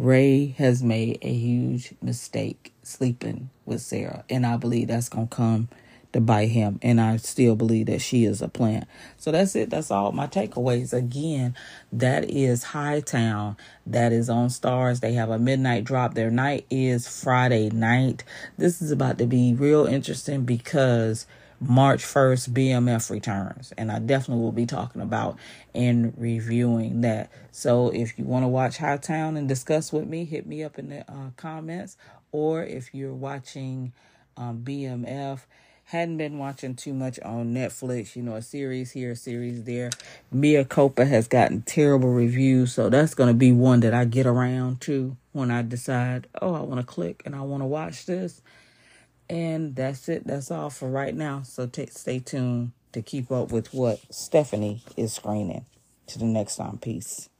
Ray 0.00 0.54
has 0.56 0.82
made 0.82 1.18
a 1.20 1.30
huge 1.30 1.92
mistake 2.00 2.72
sleeping 2.82 3.50
with 3.66 3.82
Sarah, 3.82 4.24
and 4.30 4.46
I 4.46 4.56
believe 4.56 4.88
that's 4.88 5.10
gonna 5.10 5.26
come 5.26 5.68
to 6.14 6.22
bite 6.22 6.48
him. 6.48 6.78
And 6.80 6.98
I 6.98 7.18
still 7.18 7.54
believe 7.54 7.84
that 7.86 8.00
she 8.00 8.24
is 8.24 8.40
a 8.40 8.48
plant. 8.48 8.86
So 9.18 9.30
that's 9.30 9.54
it. 9.54 9.68
That's 9.68 9.90
all 9.90 10.12
my 10.12 10.26
takeaways. 10.26 10.94
Again, 10.94 11.54
that 11.92 12.30
is 12.30 12.64
Hightown. 12.64 13.58
That 13.86 14.10
is 14.10 14.30
on 14.30 14.48
Starz. 14.48 15.00
They 15.00 15.12
have 15.12 15.28
a 15.28 15.38
midnight 15.38 15.84
drop. 15.84 16.14
Their 16.14 16.30
night 16.30 16.64
is 16.70 17.06
Friday 17.06 17.68
night. 17.68 18.24
This 18.56 18.80
is 18.80 18.90
about 18.90 19.18
to 19.18 19.26
be 19.26 19.52
real 19.52 19.84
interesting 19.84 20.44
because 20.44 21.26
March 21.60 22.02
1st, 22.02 22.50
BMF 22.50 23.10
returns. 23.10 23.72
And 23.76 23.92
I 23.92 23.98
definitely 23.98 24.42
will 24.42 24.52
be 24.52 24.66
talking 24.66 25.02
about 25.02 25.36
and 25.74 26.14
reviewing 26.16 27.02
that. 27.02 27.30
So 27.52 27.90
if 27.90 28.18
you 28.18 28.24
want 28.24 28.44
to 28.44 28.48
watch 28.48 28.78
Hightown 28.78 29.36
and 29.36 29.46
discuss 29.46 29.92
with 29.92 30.08
me, 30.08 30.24
hit 30.24 30.46
me 30.46 30.64
up 30.64 30.78
in 30.78 30.88
the 30.88 31.00
uh, 31.00 31.30
comments. 31.36 31.96
Or 32.32 32.62
if 32.64 32.94
you're 32.94 33.14
watching 33.14 33.92
um, 34.36 34.62
BMF, 34.64 35.40
hadn't 35.90 36.18
been 36.18 36.38
watching 36.38 36.76
too 36.76 36.94
much 36.94 37.18
on 37.20 37.52
Netflix, 37.52 38.14
you 38.14 38.22
know, 38.22 38.36
a 38.36 38.42
series 38.42 38.92
here, 38.92 39.10
a 39.10 39.16
series 39.16 39.64
there. 39.64 39.90
Mea 40.30 40.64
Culpa 40.64 41.04
has 41.04 41.26
gotten 41.26 41.62
terrible 41.62 42.10
reviews, 42.10 42.72
so 42.72 42.88
that's 42.88 43.14
going 43.14 43.28
to 43.28 43.34
be 43.34 43.50
one 43.50 43.80
that 43.80 43.92
I 43.92 44.04
get 44.04 44.24
around 44.24 44.80
to 44.82 45.16
when 45.32 45.50
I 45.50 45.62
decide, 45.62 46.28
oh, 46.40 46.54
I 46.54 46.60
want 46.60 46.80
to 46.80 46.86
click 46.86 47.22
and 47.26 47.34
I 47.34 47.40
want 47.40 47.62
to 47.62 47.66
watch 47.66 48.06
this. 48.06 48.40
And 49.30 49.76
that's 49.76 50.10
it. 50.10 50.26
That's 50.26 50.52
all 50.52 50.70
for 50.70 50.90
right 50.90 51.16
now. 51.16 51.42
So 51.44 51.66
t- 51.68 51.88
stay 51.88 52.20
tuned 52.20 52.72
to 52.92 53.02
keep 53.02 53.32
up 53.32 53.52
with 53.52 53.74
what 53.74 54.00
Stephanie 54.14 54.84
is 54.98 55.14
screening. 55.14 55.66
To 56.08 56.20
the 56.20 56.26
next 56.26 56.56
time. 56.58 56.78
Peace. 56.78 57.30